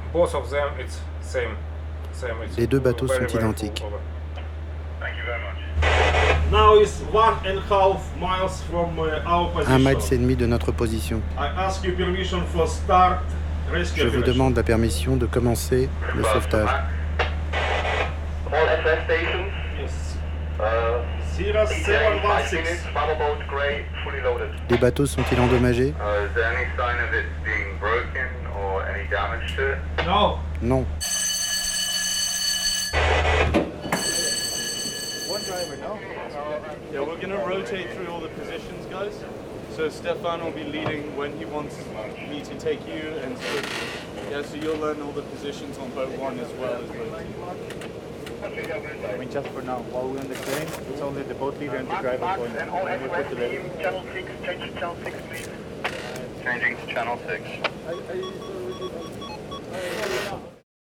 Les 2.57 2.67
deux 2.67 2.79
bateaux 2.79 3.07
sont 3.07 3.23
identiques. 3.37 3.79
full 3.79 3.87
over. 3.87 3.99
Now 6.51 6.75
is 6.75 7.01
one 7.13 7.35
and 7.45 7.57
a 7.57 7.61
half 7.69 8.01
miles 8.19 8.61
from 8.69 8.99
uh, 8.99 9.21
our 9.25 9.49
Un 9.67 9.79
mile 9.79 9.95
position. 9.95 10.15
et 10.15 10.17
demi 10.19 10.35
de 10.35 10.45
notre 10.45 10.71
position. 10.73 11.21
I 11.37 11.47
ask 11.47 11.83
you 11.83 11.93
permission 11.95 12.41
for 12.47 12.67
start 12.67 13.19
rescue 13.71 14.01
Je 14.01 14.07
vous 14.07 14.21
demande 14.21 14.55
la 14.57 14.63
permission 14.63 15.15
de 15.15 15.25
commencer 15.25 15.89
le 16.13 16.23
sauvetage. 16.23 16.67
All 21.41 21.57
SS 21.57 21.69
stations. 21.69 21.85
Yes. 21.85 21.85
Sierra 21.85 22.47
716. 22.47 22.63
minutes, 22.63 22.83
bubble 22.93 23.15
boat 23.15 23.47
grey, 23.47 23.85
fully 24.03 24.21
loaded. 24.21 24.51
Les 24.69 24.77
bateaux 24.77 25.05
sont-ils 25.05 25.39
endommagés? 25.39 25.93
Uh, 25.99 26.27
is 26.27 26.33
there 26.35 26.53
any 26.55 26.69
sign 26.77 26.99
of 26.99 27.13
it 27.13 27.25
being 27.43 27.77
broken 27.79 28.27
or 28.55 28.85
any 28.85 29.07
damage 29.09 29.55
to 29.55 29.71
it? 29.73 29.79
No. 30.05 30.39
Non. 30.61 30.85
One 35.27 35.41
driver, 35.43 35.77
no? 35.77 35.99
Yeah, 36.93 36.99
we're 37.01 37.17
gonna 37.19 37.43
rotate 37.47 37.89
through 37.93 38.07
all 38.07 38.19
the 38.19 38.29
positions, 38.29 38.85
guys. 38.89 39.13
So 39.75 39.89
Stefan 39.89 40.43
will 40.43 40.51
be 40.51 40.65
leading 40.65 41.15
when 41.15 41.37
he 41.37 41.45
wants 41.45 41.77
me 42.29 42.41
to 42.41 42.55
take 42.59 42.85
you, 42.85 43.17
and 43.23 43.37
so, 43.37 43.61
yeah, 44.29 44.41
so 44.43 44.55
you'll 44.55 44.77
learn 44.77 45.01
all 45.01 45.13
the 45.13 45.21
positions 45.23 45.77
on 45.77 45.89
boat 45.91 46.11
one 46.19 46.37
as 46.39 46.51
well 46.59 46.75
as 46.75 46.89
boat 46.89 47.79
two. 47.79 48.00
I 48.43 49.17
mean, 49.17 49.29
just 49.29 49.47
for 49.49 49.61
now, 49.61 49.79
while 49.91 50.07
we're 50.07 50.19
on 50.19 50.27
the 50.27 50.35
train, 50.35 50.67
it's 50.91 51.01
only 51.01 51.21
the 51.23 51.35
boat 51.35 51.59
leader 51.59 51.75
and 51.75 51.87
the 51.87 51.95
driver 51.95 52.33
going. 52.37 52.55
And 52.55 53.01
we 53.03 53.09
put 53.09 53.29
the 53.29 53.35
lady. 53.35 53.69
Channel 53.79 54.03
6, 54.13 54.31
change 54.45 54.61
to 54.61 54.79
channel 54.79 54.97
6, 55.03 55.15
please. 55.29 55.49
Changing 56.43 56.77
to 56.77 56.87
channel 56.87 57.19
6. 57.27 57.43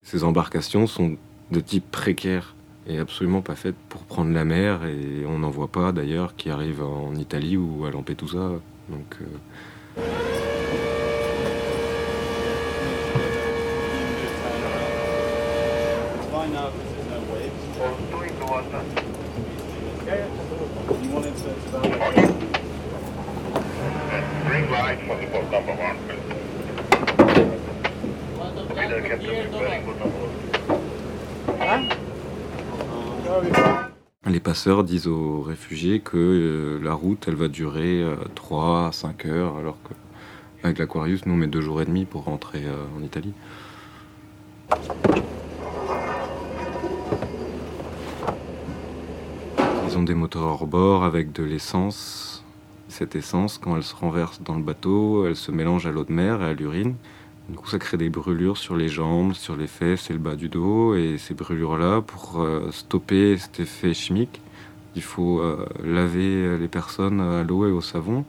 Ces 0.03 0.23
embarcations 0.23 0.87
sont 0.87 1.17
de 1.51 1.59
type 1.59 1.89
précaire 1.91 2.55
et 2.85 2.99
absolument 2.99 3.41
pas 3.41 3.55
faites 3.55 3.75
pour 3.89 4.01
prendre 4.03 4.31
la 4.33 4.45
mer 4.45 4.85
et 4.85 5.25
on 5.25 5.39
n'en 5.39 5.49
voit 5.49 5.67
pas 5.67 5.91
d'ailleurs 5.91 6.35
qui 6.35 6.49
arrivent 6.49 6.83
en 6.83 7.15
Italie 7.15 7.57
ou 7.57 7.85
à 7.85 7.91
Lampedusa. 7.91 8.51
Donc 8.89 9.17
euh, 9.21 9.25
It's 16.15 16.25
fine 16.31 16.53
now 16.53 16.69
because 16.71 16.91
there's 16.93 17.07
no 17.09 17.19
waves. 17.33 17.53
Yeah, 20.05 20.15
yeah. 20.15 20.27
You 21.01 21.09
wanted 21.11 21.35
to, 21.35 21.43
to 21.43 21.53
validate. 21.71 22.47
Les 34.25 34.39
passeurs 34.39 34.83
disent 34.83 35.07
aux 35.07 35.41
réfugiés 35.41 35.99
que 35.99 36.17
euh, 36.17 36.79
la 36.83 36.93
route 36.93 37.25
elle 37.27 37.35
va 37.35 37.47
durer 37.47 38.03
3 38.35 38.87
à 38.87 38.91
5 38.91 39.25
heures 39.25 39.57
alors 39.57 39.77
que 39.83 39.93
avec 40.63 40.79
l'Aquarius 40.79 41.25
nous 41.25 41.33
on 41.33 41.37
met 41.37 41.47
deux 41.47 41.61
jours 41.61 41.81
et 41.81 41.85
demi 41.85 42.05
pour 42.05 42.25
rentrer 42.25 42.65
euh, 42.65 42.85
en 42.97 43.03
Italie. 43.03 43.33
Ils 49.87 49.97
ont 49.97 50.03
des 50.03 50.13
moteurs 50.13 50.43
hors 50.43 50.67
bord 50.67 51.03
avec 51.03 51.31
de 51.31 51.43
l'essence. 51.43 52.26
Cette 52.97 53.15
essence, 53.15 53.59
quand 53.59 53.75
elle 53.75 53.83
se 53.83 53.95
renverse 53.95 54.41
dans 54.41 54.55
le 54.55 54.63
bateau, 54.63 55.27
elle 55.27 55.35
se 55.35 55.51
mélange 55.51 55.85
à 55.85 55.91
l'eau 55.91 56.03
de 56.03 56.11
mer 56.11 56.41
et 56.41 56.45
à 56.45 56.53
l'urine. 56.53 56.95
Du 57.47 57.55
coup, 57.55 57.67
ça 57.67 57.77
crée 57.77 57.95
des 57.95 58.09
brûlures 58.09 58.57
sur 58.57 58.75
les 58.75 58.87
jambes, 58.87 59.33
sur 59.33 59.55
les 59.55 59.67
fesses 59.67 60.09
et 60.09 60.13
le 60.13 60.19
bas 60.19 60.33
du 60.33 60.49
dos. 60.49 60.95
Et 60.95 61.19
ces 61.19 61.35
brûlures-là, 61.35 62.01
pour 62.01 62.41
euh, 62.41 62.71
stopper 62.71 63.37
cet 63.37 63.59
effet 63.59 63.93
chimique, 63.93 64.41
il 64.95 65.03
faut 65.03 65.41
euh, 65.41 65.67
laver 65.85 66.57
les 66.57 66.67
personnes 66.67 67.21
à 67.21 67.43
l'eau 67.43 67.67
et 67.67 67.71
au 67.71 67.81
savon. 67.81 68.25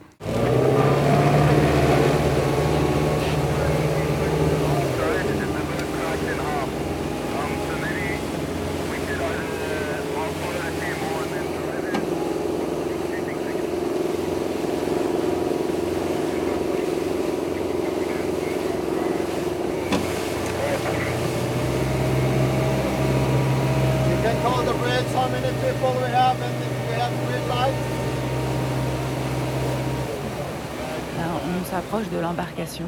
You 24.08 24.16
can 24.24 24.42
call 24.42 24.62
the 24.64 24.72
bridge 24.74 25.06
how 25.14 25.28
many 25.28 25.52
people 25.62 25.92
we 26.02 26.10
have 26.10 26.40
and 26.40 26.54
if 26.62 26.72
we 26.88 26.94
have 26.98 27.12
green 27.26 27.48
light. 27.48 27.74
Alors, 31.18 31.40
on 31.46 31.64
s'approche 31.70 32.08
de 32.10 32.18
l'embarcation. 32.18 32.86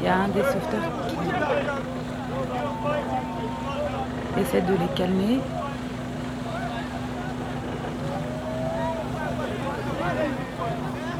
Il 0.00 0.06
y 0.06 0.10
a 0.10 0.16
un 0.18 0.28
des 0.28 0.42
sauveteurs 0.42 0.90
qui 4.34 4.40
essaie 4.40 4.60
de 4.60 4.72
les 4.72 4.83
calmer. 4.94 5.40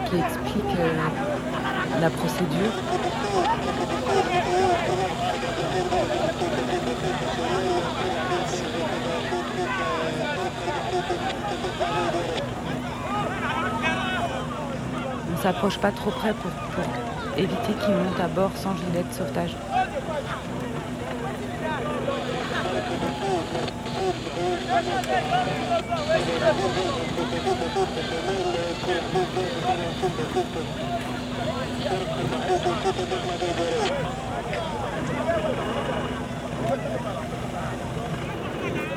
Qui 0.06 0.16
explique 0.16 0.78
euh, 0.78 2.00
la 2.00 2.10
procédure. 2.10 2.72
On 15.32 15.42
s'approche 15.42 15.78
pas 15.78 15.90
trop 15.90 16.10
près 16.10 16.32
pour, 16.32 16.50
pour 16.50 16.84
éviter 17.36 17.72
qu'ils 17.84 17.94
montent 17.94 18.20
à 18.20 18.28
bord 18.28 18.50
sans 18.56 18.74
gilet 18.76 19.02
de 19.02 19.12
sauvetage. 19.12 19.54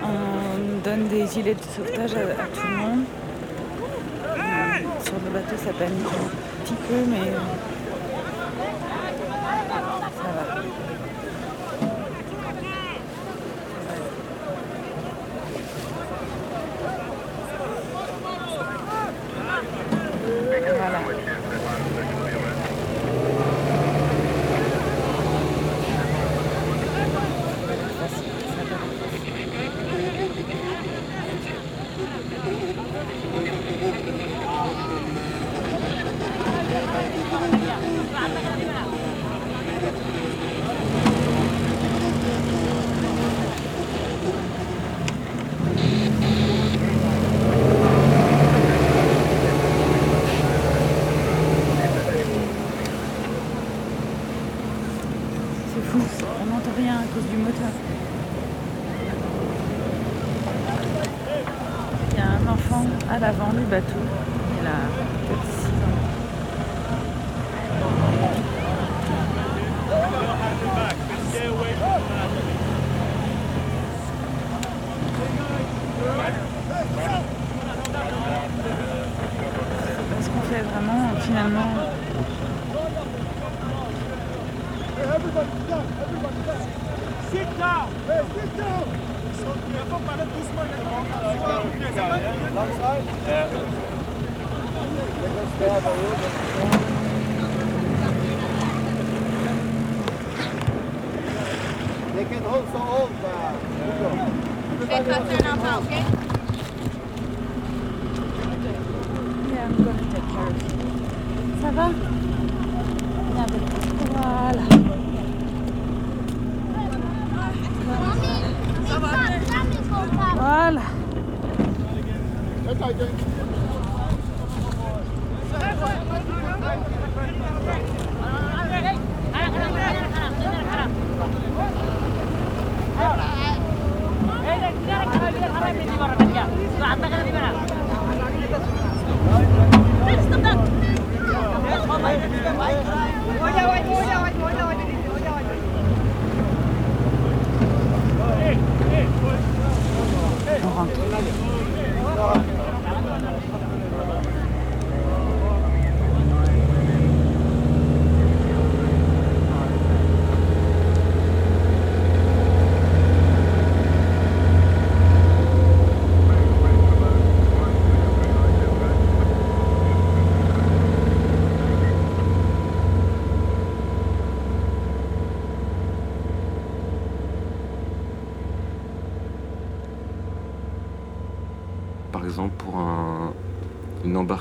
On 0.04 0.80
donne 0.84 1.08
des 1.10 1.28
gilets 1.28 1.54
de 1.54 1.60
sauvetage 1.62 2.16
à, 2.16 2.46
tout 2.56 2.68
le 2.68 2.76
monde. 2.76 3.04
Euh, 4.24 5.04
Sur 5.04 5.14
le 5.14 5.30
bateau, 5.32 5.56
ça 5.58 5.74
panique 5.74 6.08
un 6.08 6.64
petit 6.64 6.74
peu, 6.74 6.96
mais 7.08 7.32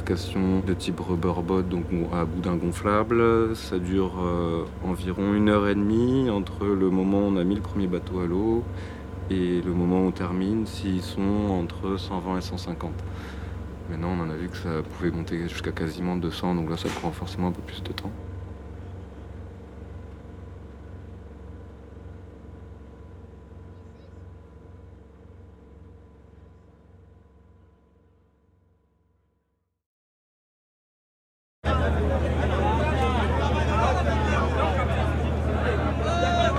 de 0.08 0.72
type 0.72 1.00
rubberboat, 1.00 1.62
donc 1.62 1.84
à 2.12 2.24
boudin 2.24 2.54
gonflable, 2.54 3.56
ça 3.56 3.78
dure 3.78 4.12
euh, 4.20 4.64
environ 4.84 5.34
une 5.34 5.48
heure 5.48 5.66
et 5.66 5.74
demie 5.74 6.30
entre 6.30 6.64
le 6.64 6.90
moment 6.90 7.18
où 7.18 7.32
on 7.32 7.36
a 7.36 7.42
mis 7.42 7.56
le 7.56 7.60
premier 7.60 7.88
bateau 7.88 8.20
à 8.20 8.26
l'eau 8.26 8.62
et 9.30 9.60
le 9.60 9.72
moment 9.72 10.02
où 10.02 10.06
on 10.06 10.12
termine, 10.12 10.64
s'ils 10.64 11.02
sont 11.02 11.48
entre 11.50 11.96
120 11.98 12.38
et 12.38 12.40
150. 12.40 12.92
Maintenant, 13.90 14.10
on 14.16 14.22
en 14.22 14.30
a 14.30 14.36
vu 14.36 14.48
que 14.48 14.56
ça 14.56 14.82
pouvait 14.96 15.10
monter 15.10 15.48
jusqu'à 15.48 15.72
quasiment 15.72 16.14
200, 16.16 16.54
donc 16.54 16.70
là, 16.70 16.76
ça 16.76 16.88
prend 16.88 17.10
forcément 17.10 17.48
un 17.48 17.52
peu 17.52 17.62
plus 17.62 17.82
de 17.82 17.92
temps. 17.92 18.12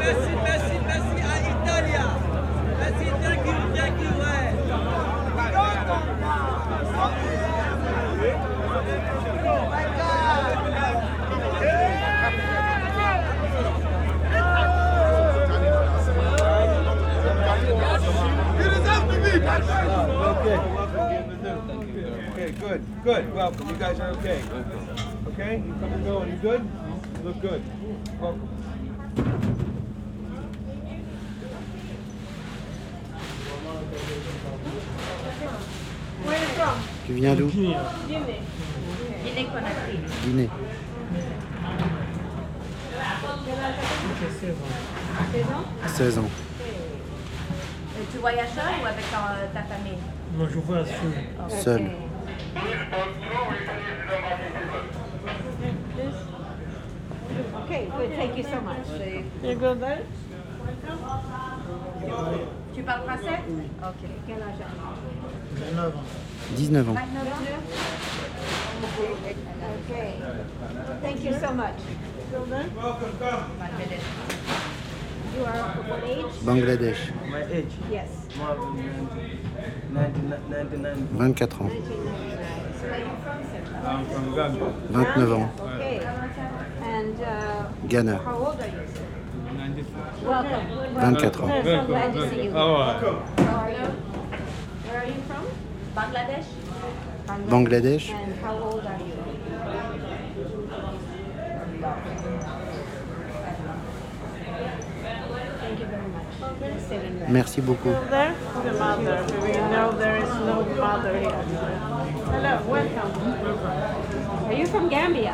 Merci, 0.08 0.30
merci, 0.42 0.76
merci 0.86 1.22
à 1.22 1.38
Italia. 1.52 2.06
Merci, 2.80 3.06
thank 3.22 3.46
you, 3.46 3.76
thank 3.76 4.00
you. 4.02 4.08
Okay. 20.28 20.58
Okay, 22.32 22.52
good, 22.52 23.04
good. 23.04 23.34
Welcome. 23.34 23.70
You 23.70 23.76
guys 23.76 24.00
are 24.00 24.10
okay. 24.12 24.42
Okay? 25.28 25.64
You 25.66 25.74
come 25.74 25.94
and 25.94 26.06
go. 26.06 26.24
You 26.24 26.36
good? 26.38 26.62
You 26.62 27.24
look 27.24 27.42
good. 27.42 27.42
Welcome. 27.42 27.42
Where 27.42 27.54
are 27.54 27.57
you 27.57 27.57
from? 27.57 27.57
Tu 37.06 37.14
viens 37.14 37.36
d'où 37.36 37.48
Guinée. 37.48 37.76
Guinée. 38.08 38.40
Guinée. 40.26 40.50
Quel 43.46 43.60
âge 43.60 43.76
16 45.32 45.46
ans 45.46 45.88
16 45.88 46.18
ans. 46.20 46.30
Et 48.00 48.06
Tu 48.12 48.18
voyages 48.18 48.50
seul 48.50 48.64
ou 48.82 48.86
avec 48.86 49.06
ta, 49.10 49.38
ta 49.54 49.64
famille? 49.64 49.98
Non, 50.38 50.48
je 50.50 50.60
vois 50.60 50.84
seul. 50.86 51.60
Seul. 51.64 51.92
Okay, 57.68 57.92
good. 57.98 58.12
Thank 58.16 58.38
you 58.38 58.44
so 58.44 58.62
much. 58.62 58.88
You 59.44 59.56
go 59.56 59.74
there? 59.76 60.00
Tu 62.74 62.82
parles 62.84 63.04
français? 63.06 63.40
Ok. 63.84 64.02
Quel 64.26 64.42
âge 64.42 64.62
as-tu? 64.64 64.88
19 65.60 65.98
ans. 65.98 66.08
19 66.56 66.88
ans? 66.90 66.96
29 66.96 67.28
ans 67.28 67.44
Okay. 69.84 70.12
Thank 71.02 71.20
you 71.26 71.34
so 71.34 71.52
much. 71.54 71.76
Welcome, 72.32 73.18
come. 73.20 73.52
Bangladesh. 73.60 74.08
You 75.36 75.44
are 75.44 75.60
of 75.60 75.90
what 75.90 76.04
age? 76.06 76.34
Bangladesh. 76.48 77.02
My 77.30 77.44
age? 77.52 77.74
Yes. 77.92 78.10
99. 79.92 81.08
24 81.18 81.68
ans. 81.68 81.74
So 82.80 82.88
where 82.88 82.94
are 82.94 83.00
you 83.00 83.16
from, 83.24 83.40
sir? 83.44 83.62
I'm 83.86 84.06
from 84.06 84.36
Gambia. 84.36 84.72
29 84.92 85.42
ans. 85.42 85.60
Okay. 85.60 85.98
And 86.88 87.20
uh, 87.22 87.68
Ghana. 87.88 88.18
how 88.18 88.36
old 88.36 88.60
are 88.60 88.68
you, 88.68 88.84
sir? 88.94 89.08
94. 89.56 90.28
Welcome. 90.28 90.64
24 90.94 91.50
ans. 91.50 91.68
Bangladesh? 95.96 96.48
Bangladesh. 97.50 98.06
Merci 107.30 107.62
beaucoup. 107.62 107.96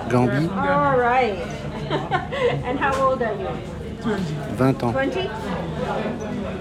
Gambie. 0.10 0.49
And 2.65 2.79
how 2.79 2.93
old 3.01 3.21
are 3.21 3.34
you? 3.34 3.47
20 4.01 4.84
ans. 4.84 4.93
20? 4.93 5.29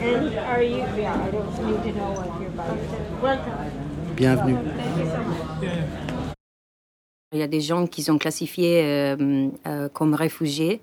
And 0.00 0.38
are 0.38 0.62
you, 0.62 0.84
yeah, 0.96 1.14
I 1.14 1.30
don't 1.30 1.66
need 1.66 1.82
to 1.82 1.98
know 1.98 2.10
what 2.12 2.40
you're 2.40 2.50
yourself. 2.50 3.22
Welcome. 3.22 3.52
Bienvenue. 4.16 4.56
Thank 4.76 4.98
you 4.98 5.06
so 5.06 5.18
much. 5.18 5.42
Il 7.32 7.38
y 7.38 7.42
a 7.42 7.48
des 7.48 7.60
gens 7.62 7.86
qui 7.86 8.02
sont 8.02 8.18
classifiés 8.18 8.82
euh, 8.84 9.48
euh, 9.66 9.88
comme 9.88 10.14
réfugiés. 10.14 10.82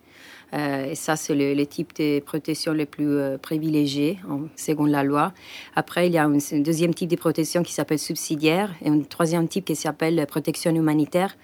Euh, 0.54 0.92
et 0.92 0.96
ça, 0.96 1.16
c'est 1.16 1.36
le, 1.36 1.54
le 1.54 1.66
type 1.68 1.96
de 1.98 2.20
protection 2.22 2.74
le 2.74 2.86
plus 2.88 3.08
euh, 3.08 3.38
privilégié, 3.38 4.18
en, 4.28 4.48
selon 4.56 4.86
la 4.86 5.04
loi. 5.04 5.32
Après, 5.76 6.08
il 6.08 6.14
y 6.14 6.18
a 6.18 6.26
un, 6.26 6.38
un 6.38 6.60
deuxième 6.60 6.94
type 6.96 7.10
de 7.10 7.16
protection 7.16 7.62
qui 7.62 7.74
s'appelle 7.74 8.00
subsidiaire 8.00 8.74
et 8.82 8.90
un 8.90 9.02
troisième 9.02 9.48
type 9.48 9.66
qui 9.66 9.76
s'appelle 9.76 10.26
protection 10.28 10.74
humanitaire. 10.74 11.36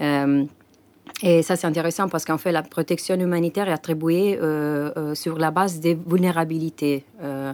Euh, 0.00 0.44
et 1.22 1.42
ça, 1.42 1.56
c'est 1.56 1.66
intéressant 1.66 2.08
parce 2.08 2.24
qu'en 2.24 2.38
fait, 2.38 2.52
la 2.52 2.62
protection 2.62 3.14
humanitaire 3.14 3.68
est 3.68 3.72
attribuée 3.72 4.38
euh, 4.40 4.90
euh, 4.96 5.14
sur 5.14 5.38
la 5.38 5.50
base 5.50 5.80
des 5.80 5.94
vulnérabilités. 5.94 7.04
Euh, 7.22 7.52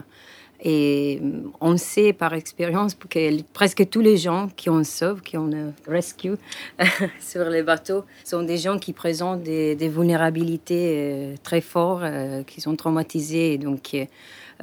et 0.65 1.21
on 1.59 1.75
sait 1.75 2.13
par 2.13 2.33
expérience 2.33 2.95
que 2.95 3.41
presque 3.53 3.89
tous 3.89 3.99
les 3.99 4.15
gens 4.15 4.47
qui 4.55 4.69
on 4.69 4.83
sauve, 4.85 5.21
qui 5.21 5.37
on 5.37 5.49
rescue 5.85 6.35
sur 7.19 7.49
les 7.49 7.63
bateaux, 7.63 8.05
sont 8.23 8.43
des 8.43 8.57
gens 8.57 8.79
qui 8.79 8.93
présentent 8.93 9.43
des, 9.43 9.75
vulnérabilités 9.89 11.35
très 11.43 11.59
fortes, 11.59 12.05
qui 12.47 12.61
sont 12.61 12.77
traumatisés. 12.77 13.53
Et 13.53 13.57
donc, 13.57 13.93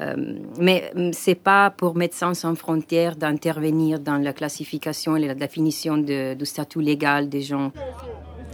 euh, 0.01 0.15
mais 0.59 0.93
c'est 1.13 1.35
pas 1.35 1.71
pour 1.71 1.97
Médecins 1.97 2.35
sans 2.35 2.55
frontières 2.55 3.17
d'intervenir 3.17 3.99
dans 3.99 4.17
la 4.17 4.33
classification 4.33 5.17
et 5.17 5.27
la 5.27 5.35
définition 5.35 5.99
du 5.99 6.47
statut 6.47 6.81
légal 6.81 7.29
des 7.29 7.43
gens. 7.43 7.73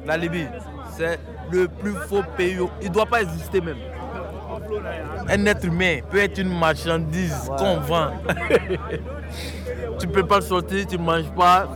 La 0.07 0.17
Libye, 0.17 0.47
c'est 0.97 1.19
le 1.51 1.69
plus 1.69 1.95
faux 2.09 2.23
pays. 2.37 2.59
au- 2.61 2.71
Il 2.81 2.89
ne 2.89 2.93
doit 2.95 3.07
pas 3.07 3.23
exister 3.23 3.61
même. 3.61 3.77
Un 5.29 5.47
être 5.47 5.65
humain 5.65 5.99
peut 6.11 6.19
être 6.19 6.39
une 6.39 6.57
marchandise 6.59 7.51
qu'on 7.59 7.79
vend. 7.81 8.11
tu 9.99 10.07
ne 10.07 10.13
peux 10.13 10.27
pas 10.27 10.41
sortir, 10.41 10.87
tu 10.87 10.99
ne 10.99 11.03
manges 11.03 11.31
pas. 11.37 11.69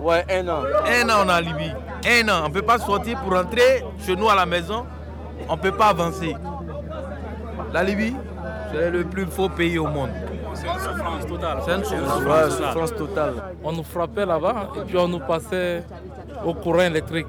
Ouais, 0.00 0.24
un 0.30 0.48
an. 0.48 0.62
Un 0.86 1.08
an 1.10 1.28
en 1.28 1.40
Libye. 1.40 1.72
Un 2.06 2.28
an. 2.28 2.42
On 2.44 2.48
ne 2.48 2.52
peut 2.54 2.62
pas 2.62 2.78
sortir 2.78 3.20
pour 3.20 3.32
rentrer 3.36 3.84
chez 4.04 4.16
nous 4.16 4.28
à 4.28 4.34
la 4.34 4.46
maison. 4.46 4.84
On 5.48 5.56
ne 5.56 5.60
peut 5.60 5.72
pas 5.72 5.86
avancer. 5.88 6.34
La 7.72 7.82
Libye, 7.84 8.14
c'est 8.72 8.90
le 8.90 9.04
plus 9.04 9.26
faux 9.26 9.48
pays 9.48 9.78
au 9.78 9.86
monde. 9.86 10.10
C'est 10.62 10.68
une 10.68 10.78
souffrance 10.78 11.26
totale. 11.26 11.58
C'est 11.64 11.74
une 11.74 11.84
souffrance, 11.84 12.22
Ouais, 12.22 12.44
ouais, 12.44 12.50
souffrance 12.50 12.94
totale. 12.94 13.34
On 13.64 13.72
nous 13.72 13.82
frappait 13.82 14.24
là-bas 14.24 14.70
et 14.76 14.80
puis 14.82 14.96
on 14.96 15.08
nous 15.08 15.18
passait 15.18 15.82
au 16.44 16.54
courant 16.54 16.82
électrique. 16.82 17.26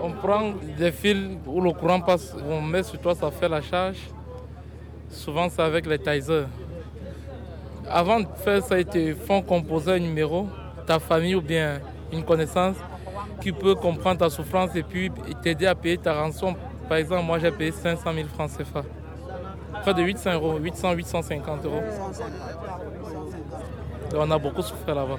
On 0.00 0.12
prend 0.12 0.52
des 0.78 0.92
fils 0.92 1.38
où 1.44 1.60
le 1.60 1.72
courant 1.72 2.00
passe, 2.00 2.36
on 2.48 2.60
met 2.60 2.84
sur 2.84 3.00
toi, 3.00 3.16
ça 3.16 3.32
fait 3.32 3.48
la 3.48 3.60
charge. 3.60 3.98
Souvent 5.10 5.48
c'est 5.48 5.62
avec 5.62 5.86
les 5.86 5.98
tasers. 5.98 6.46
Avant 7.90 8.20
de 8.20 8.26
faire 8.44 8.62
ça, 8.62 8.78
ils 8.78 8.86
te 8.86 9.14
font 9.14 9.42
composer 9.42 9.92
un 9.94 9.98
numéro, 9.98 10.48
ta 10.86 11.00
famille 11.00 11.34
ou 11.34 11.40
bien 11.40 11.80
une 12.12 12.24
connaissance 12.24 12.76
qui 13.40 13.50
peut 13.50 13.74
comprendre 13.74 14.18
ta 14.18 14.30
souffrance 14.30 14.70
et 14.76 14.84
puis 14.84 15.10
t'aider 15.42 15.66
à 15.66 15.74
payer 15.74 15.98
ta 15.98 16.14
rançon. 16.14 16.54
Par 16.88 16.98
exemple, 16.98 17.24
moi 17.24 17.40
j'ai 17.40 17.50
payé 17.50 17.72
500 17.72 18.12
000 18.14 18.28
francs 18.28 18.50
CFA. 18.56 18.84
Près 19.82 19.94
de 19.94 20.02
800 20.02 20.32
euros, 20.34 20.56
800, 20.58 20.92
850 20.92 21.64
euros. 21.64 21.82
Et 24.12 24.16
on 24.16 24.30
a 24.30 24.38
beaucoup 24.38 24.62
souffert 24.62 24.94
là-bas. 24.94 25.18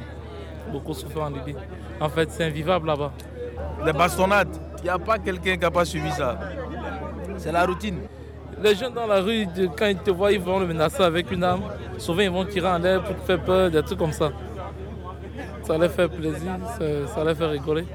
Beaucoup 0.71 0.93
souffert 0.93 1.23
en 1.23 1.29
Libye. 1.29 1.55
En 1.99 2.09
fait, 2.09 2.29
c'est 2.31 2.45
invivable 2.45 2.87
là-bas. 2.87 3.11
Les 3.85 3.93
bastonnades, 3.93 4.55
il 4.79 4.83
n'y 4.83 4.89
a 4.89 4.99
pas 4.99 5.17
quelqu'un 5.17 5.53
qui 5.53 5.61
n'a 5.61 5.71
pas 5.71 5.85
suivi 5.85 6.11
ça. 6.11 6.37
C'est 7.37 7.51
la 7.51 7.65
routine. 7.65 7.99
Les 8.61 8.75
gens 8.75 8.89
dans 8.89 9.05
la 9.05 9.21
rue, 9.21 9.47
quand 9.77 9.85
ils 9.85 9.97
te 9.97 10.09
voient, 10.09 10.31
ils 10.31 10.39
vont 10.39 10.59
le 10.59 10.67
menacer 10.67 11.03
avec 11.03 11.31
une 11.31 11.43
arme. 11.43 11.61
Souvent, 11.97 12.21
ils 12.21 12.29
vont 12.29 12.45
tirer 12.45 12.67
en 12.67 12.79
l'air 12.79 13.03
pour 13.03 13.15
te 13.15 13.21
faire 13.21 13.41
peur, 13.43 13.69
des 13.69 13.83
trucs 13.83 13.99
comme 13.99 14.11
ça. 14.11 14.31
Ça 15.63 15.77
leur 15.77 15.91
fait 15.91 16.07
plaisir, 16.07 16.57
ça, 16.77 16.85
ça 17.13 17.23
leur 17.23 17.35
fait 17.35 17.45
rigoler. 17.45 17.85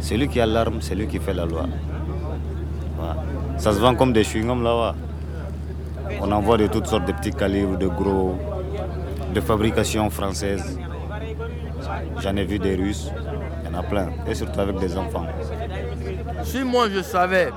Celui 0.00 0.28
qui 0.28 0.40
a 0.40 0.46
l'arme, 0.46 0.80
c'est 0.80 0.94
lui 0.94 1.06
qui 1.06 1.18
fait 1.18 1.34
la 1.34 1.46
loi. 1.46 1.64
Voilà. 2.96 3.16
Ça 3.56 3.72
se 3.72 3.80
vend 3.80 3.94
comme 3.94 4.12
des 4.12 4.22
chewing-gums 4.22 4.62
là-bas. 4.62 4.94
On 6.20 6.30
envoie 6.32 6.56
de 6.56 6.66
toutes 6.66 6.86
sortes 6.86 7.06
de 7.06 7.12
petits 7.12 7.32
calibres, 7.32 7.76
de 7.76 7.86
gros, 7.86 8.38
de 9.34 9.40
fabrication 9.40 10.10
française. 10.10 10.78
J'en 12.20 12.36
ai 12.36 12.44
vu 12.44 12.58
des 12.58 12.76
Russes, 12.76 13.10
il 13.64 13.70
y 13.70 13.74
en 13.74 13.78
a 13.78 13.82
plein, 13.82 14.08
et 14.26 14.34
surtout 14.34 14.60
avec 14.60 14.76
des 14.78 14.96
enfants. 14.96 15.26
Si 16.44 16.62
moi 16.62 16.88
je 16.90 17.02
savais 17.02 17.50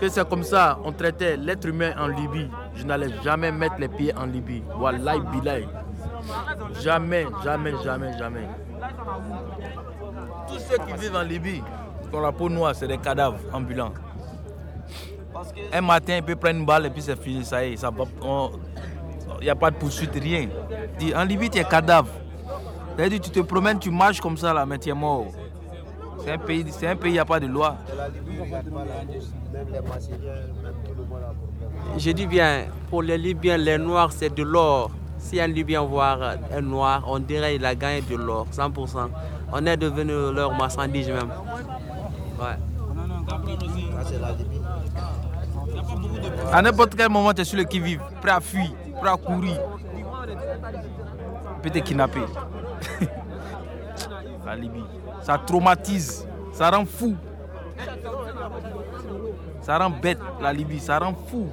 que 0.00 0.08
c'est 0.08 0.28
comme 0.28 0.42
ça, 0.42 0.78
on 0.84 0.92
traitait 0.92 1.36
l'être 1.36 1.66
humain 1.66 1.92
en 1.98 2.08
Libye, 2.08 2.48
je 2.74 2.84
n'allais 2.84 3.10
jamais 3.22 3.52
mettre 3.52 3.76
les 3.78 3.88
pieds 3.88 4.14
en 4.16 4.26
Libye. 4.26 4.62
Wallahi 4.78 5.20
billahi. 5.32 5.68
Jamais, 6.80 7.26
jamais, 7.44 7.72
jamais, 7.84 8.18
jamais. 8.18 8.48
Tous 10.48 10.58
ceux 10.58 10.78
qui 10.78 11.00
vivent 11.00 11.16
en 11.16 11.22
Libye, 11.22 11.62
ont 12.12 12.20
la 12.20 12.32
peau 12.32 12.48
noire, 12.48 12.74
c'est 12.74 12.88
des 12.88 12.98
cadavres 12.98 13.38
ambulants. 13.52 13.92
Un 15.72 15.80
matin, 15.80 16.16
il 16.16 16.22
peut 16.22 16.36
prendre 16.36 16.58
une 16.60 16.66
balle 16.66 16.86
et 16.86 16.90
puis 16.90 17.02
c'est 17.02 17.20
fini, 17.20 17.44
ça 17.44 17.64
y 17.64 17.72
est. 17.72 17.76
ça 17.76 17.90
va- 17.90 18.04
on- 18.22 18.50
Il 19.40 19.44
n'y 19.44 19.50
a 19.50 19.56
pas 19.56 19.70
de 19.72 19.76
poursuite, 19.76 20.12
rien. 20.14 20.48
En 21.16 21.24
Libye, 21.24 21.50
tu 21.50 21.58
es 21.58 21.64
cadavre. 21.64 22.08
C'est-à-dire, 22.96 23.20
tu 23.20 23.30
te 23.30 23.40
promènes, 23.40 23.78
tu 23.78 23.90
marches 23.90 24.20
comme 24.20 24.36
ça, 24.36 24.52
là, 24.52 24.64
mais 24.66 24.78
tu 24.78 24.88
es 24.90 24.94
mort. 24.94 25.26
C'est 26.24 26.30
un 26.32 26.38
pays, 26.38 26.64
c'est 26.70 26.86
un 26.86 26.94
pays, 26.94 27.10
il 27.10 27.14
n'y 27.14 27.18
a 27.18 27.24
pas 27.24 27.40
de 27.40 27.46
loi. 27.48 27.76
Je 31.98 32.10
dis 32.12 32.26
bien, 32.26 32.66
pour 32.88 33.02
les 33.02 33.18
Libyens, 33.18 33.56
les 33.56 33.78
Noirs, 33.78 34.12
c'est 34.12 34.32
de 34.32 34.42
l'or. 34.44 34.90
Si 35.18 35.40
un 35.40 35.46
Libyen 35.48 35.82
voit 35.82 36.16
un 36.56 36.60
Noir, 36.60 37.02
on 37.08 37.18
dirait 37.18 37.54
qu'il 37.54 37.64
a 37.66 37.74
gagné 37.74 38.02
de 38.02 38.14
l'or, 38.16 38.46
100%. 38.52 39.08
On 39.52 39.66
est 39.66 39.76
devenu 39.76 40.12
leur 40.32 40.52
marchandise 40.54 41.08
même. 41.08 41.30
Ouais. 42.38 42.56
À 46.52 46.60
n'importe 46.62 46.94
quel 46.94 47.08
moment, 47.08 47.32
tu 47.32 47.40
es 47.40 47.44
sur 47.44 47.56
le 47.58 47.64
qui-vive, 47.64 48.00
prêt 48.20 48.30
à 48.30 48.40
fuir, 48.40 48.70
prêt 49.00 49.10
à 49.10 49.16
courir. 49.16 49.58
Peut 51.62 51.70
te 51.70 51.78
kidnapper. 51.78 52.24
La 54.44 54.56
Libye, 54.56 54.84
ça 55.22 55.38
traumatise, 55.38 56.26
ça 56.52 56.70
rend 56.70 56.84
fou. 56.84 57.16
Ça 59.62 59.78
rend 59.78 59.90
bête, 59.90 60.18
la 60.40 60.52
Libye, 60.52 60.80
ça 60.80 60.98
rend 60.98 61.14
fou. 61.14 61.48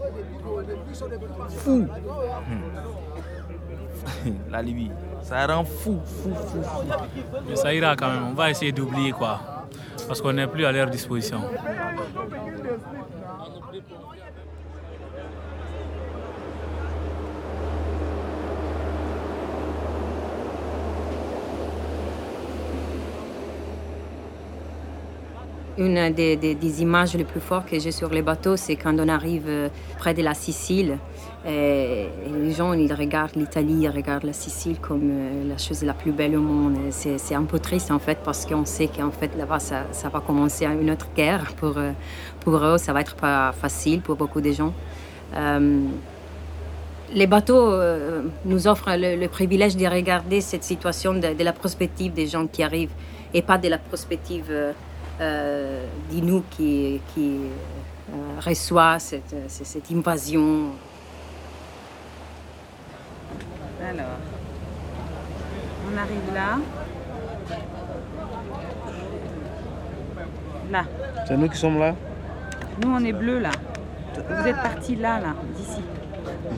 Fou. 1.50 1.88
La 4.50 4.62
Libye, 4.62 4.92
ça 5.22 5.46
rend 5.48 5.64
fou, 5.64 6.02
fou, 6.04 6.34
fou, 6.34 6.62
fou. 6.64 6.82
Mais 7.48 7.56
ça 7.56 7.74
ira 7.74 7.96
quand 7.96 8.10
même, 8.10 8.28
on 8.32 8.34
va 8.34 8.50
essayer 8.50 8.72
d'oublier 8.72 9.12
quoi. 9.12 9.59
Parce 10.10 10.22
qu'on 10.22 10.34
n'est 10.34 10.48
plus 10.48 10.66
à 10.66 10.72
leur 10.72 10.90
disposition. 10.90 11.40
Une 25.80 26.12
des, 26.12 26.82
images 26.82 27.14
les 27.16 27.24
plus 27.24 27.40
fortes 27.40 27.70
que 27.70 27.80
j'ai 27.80 27.92
sur 27.92 28.10
les 28.10 28.22
bateaux, 28.22 28.58
c'est 28.58 28.76
quand 28.76 28.94
on 29.00 29.08
arrive 29.08 29.46
euh, 29.48 29.70
près 29.98 30.14
de 30.14 30.22
la 30.22 30.34
Sicile. 30.34 30.98
Les 31.46 32.52
gens, 32.52 32.74
ils 32.74 32.94
regardent 32.94 33.38
l'Italie, 33.38 33.84
ils 33.84 33.90
regardent 33.90 34.26
la 34.26 34.34
Sicile 34.34 34.78
comme 34.82 35.10
euh, 35.10 35.48
la 35.48 35.58
chose 35.58 35.82
la 35.84 35.94
plus 35.94 36.12
belle 36.12 36.36
au 36.36 36.42
monde. 36.42 36.76
C'est 36.92 37.34
un 37.34 37.46
peu 37.46 37.60
triste 37.60 37.92
en 37.92 38.00
fait 38.00 38.18
parce 38.26 38.46
qu'on 38.46 38.66
sait 38.66 38.88
qu'en 38.88 39.12
fait 39.12 39.32
là-bas, 39.38 39.60
ça, 39.60 40.10
va 40.12 40.20
commencer 40.20 40.66
une 40.66 40.92
autre 40.92 41.08
guerre. 41.16 41.54
Pour, 41.56 41.78
euh, 41.78 41.92
pour 42.42 42.58
eux, 42.58 42.78
ça 42.78 42.92
va 42.92 43.00
être 43.00 43.16
pas 43.16 43.54
facile 43.54 44.02
pour 44.02 44.18
beaucoup 44.18 44.42
de 44.42 44.52
gens. 44.52 44.74
Les 47.14 47.26
bateaux 47.26 47.72
nous 48.46 48.68
offrent 48.68 48.96
le, 48.98 49.28
privilège 49.28 49.78
de 49.78 49.86
regarder 49.86 50.42
cette 50.42 50.66
situation 50.66 51.14
de, 51.14 51.44
la 51.44 51.54
perspective 51.54 52.12
des 52.12 52.28
gens 52.28 52.46
qui 52.48 52.64
arrivent 52.64 52.92
et 53.34 53.42
pas 53.42 53.58
de 53.58 53.68
la 53.68 53.78
perspective 53.78 54.46
euh, 54.50 54.72
euh, 55.22 55.86
de 56.12 56.20
nous 56.22 56.44
qui, 56.50 57.02
qui 57.14 57.38
euh, 58.12 58.40
reçoit 58.46 59.00
cette, 59.00 59.36
cette- 59.48 59.92
invasion. 59.92 60.68
Alors, 63.82 64.06
on 65.92 65.98
arrive 65.98 66.34
là. 66.34 66.58
Là. 70.72 70.84
C'est 71.28 71.38
nous 71.38 71.50
qui 71.50 71.58
sommes 71.58 71.80
là 71.80 71.96
Nous, 72.84 72.90
on 72.94 73.04
est 73.04 73.14
bleu 73.14 73.40
là. 73.40 73.52
Vous 74.16 74.48
êtes 74.48 74.62
partis 74.62 74.96
là, 74.96 75.20
là, 75.20 75.34
d'ici. 75.56 75.82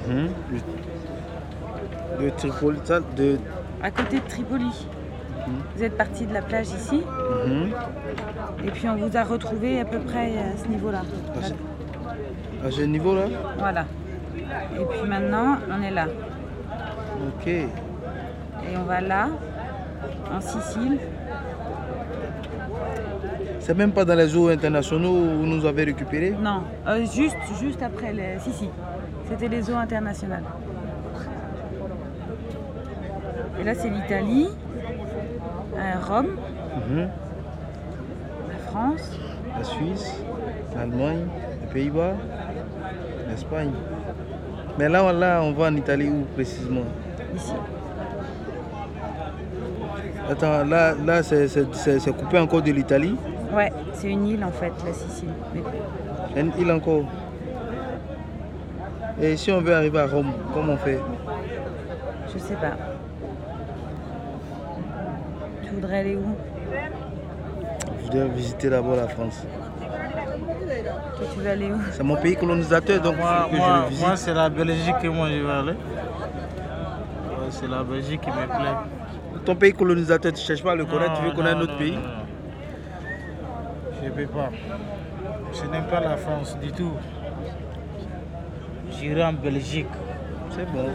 Mhm. 0.08 0.30
De 2.20 2.30
Tripoli, 2.32 2.80
de. 3.16 3.38
À 3.82 3.92
côté 3.92 4.20
de 4.20 4.28
Tripoli. 4.28 4.88
Vous 5.76 5.84
êtes 5.84 5.98
partis 5.98 6.26
de 6.26 6.34
la 6.34 6.42
plage 6.42 6.68
ici. 6.68 7.02
Mhm. 7.48 7.72
Et 8.66 8.72
puis 8.72 8.88
on 8.90 8.96
vous 8.96 9.16
a 9.18 9.24
retrouvé 9.24 9.80
à 9.80 9.86
peu 9.86 10.00
près 10.00 10.38
à 10.38 10.58
ce 10.62 10.68
niveau-là. 10.68 11.02
À 11.40 11.44
ce, 11.44 11.54
à 12.68 12.72
ce 12.72 12.82
niveau-là 12.82 13.26
Voilà. 13.58 13.86
Et 14.80 14.86
puis 14.86 15.10
maintenant, 15.10 15.58
on 15.70 15.82
est 15.82 15.92
là. 15.92 16.06
Ok. 17.28 17.48
Et 17.48 18.78
on 18.78 18.84
va 18.84 19.02
là, 19.02 19.28
en 20.36 20.42
Sicile. 20.42 21.00
C'est 23.60 23.76
même 23.78 23.92
pas 23.92 24.06
dans 24.06 24.16
les 24.16 24.36
eaux 24.36 24.48
internationaux 24.50 25.12
où 25.12 25.38
vous 25.40 25.46
nous 25.46 25.66
avez 25.66 25.84
récupérés 25.84 26.36
Non, 26.42 26.64
euh, 26.88 27.06
juste, 27.06 27.38
juste 27.60 27.82
après 27.82 28.12
les. 28.14 28.40
Si, 28.40 28.52
si. 28.54 28.70
C'était 29.30 29.48
les 29.48 29.70
eaux 29.70 29.76
internationales. 29.76 30.44
Et 33.60 33.64
là, 33.64 33.76
c'est 33.76 33.90
l'Italie, 33.90 34.48
euh, 35.78 35.94
Rome, 36.08 36.28
Mhm. 36.90 37.08
France. 38.72 39.20
La 39.58 39.64
Suisse, 39.66 40.14
l'Allemagne, 40.74 41.28
les 41.62 41.68
Pays-Bas, 41.74 42.14
l'Espagne. 43.30 43.72
Mais 44.80 44.88
là, 44.88 45.04
on- 45.04 45.12
là, 45.12 45.42
on 45.44 45.52
va 45.52 45.68
en 45.68 45.76
Italie 45.76 46.10
où 46.10 46.24
précisément? 46.34 46.86
Ici. 47.36 47.52
Attends, 50.30 50.64
là, 50.64 50.94
là 51.06 51.22
c'est- 51.22 52.12
coupé 52.18 52.40
encore 52.40 52.62
de 52.62 52.72
l'Italie? 52.72 53.18
Ouais, 53.54 53.74
c'est 53.94 54.08
une 54.10 54.26
île 54.28 54.44
en 54.46 54.52
fait, 54.52 54.72
la 54.86 54.94
Sicile. 54.94 55.30
Une 56.38 56.52
île 56.58 56.72
encore 56.72 57.04
Et 59.22 59.36
si 59.38 59.52
on 59.52 59.62
veut 59.62 59.76
arriver 59.76 60.00
à 60.00 60.08
Rome, 60.08 60.32
comment 60.54 60.74
on 60.74 60.78
fait? 60.78 61.00
Je 62.34 62.40
sais 62.40 62.56
pas. 62.56 62.76
Tu 65.64 65.70
voudrais 65.70 66.00
aller 66.00 66.16
où? 66.16 66.36
Visiter 68.14 68.70
d'abord 68.70 68.96
la 68.98 69.08
France. 69.08 69.46
Toi, 69.80 71.28
tu 71.34 71.40
veux 71.40 71.50
aller 71.50 71.72
où 71.72 71.78
C'est 71.92 72.04
mon 72.04 72.18
pays 72.18 72.36
colonisateur, 72.36 73.00
donc 73.02 73.16
Moi, 73.18 73.48
que 73.50 73.56
moi- 73.56 73.68
je 73.78 73.82
le 73.84 73.88
visite. 73.90 74.06
moi, 74.06 74.16
c'est 74.18 74.34
la 74.34 74.50
Belgique 74.50 74.96
que 75.02 75.08
moi 75.08 75.30
je 75.30 75.42
vais 75.42 75.52
aller. 75.52 75.72
Ouais, 75.72 75.78
c'est 77.52 77.68
la 77.70 77.84
Belgique 77.84 78.20
qui 78.22 78.30
me 78.30 78.34
plaît. 78.48 78.76
Ton 79.46 79.56
pays 79.56 79.72
colonisateur, 79.74 80.34
tu 80.34 80.42
cherches 80.42 80.62
pas 80.64 80.74
à 80.74 80.76
le 80.76 80.86
connaître, 80.86 81.14
tu 81.20 81.24
veux 81.26 81.32
connaître 81.32 81.60
notre 81.60 81.78
pays? 81.78 81.98
Je 84.02 84.06
ne 84.10 84.12
peux 84.12 84.26
pas. 84.28 84.50
Je 85.54 85.70
n'aime 85.70 85.86
pas 85.86 86.02
la 86.02 86.18
France 86.18 86.58
du 86.62 86.72
tout. 86.74 86.92
J'irai 88.92 89.24
en 89.24 89.34
Belgique. 89.34 89.88
C'est 90.50 90.66
bon. 90.70 90.86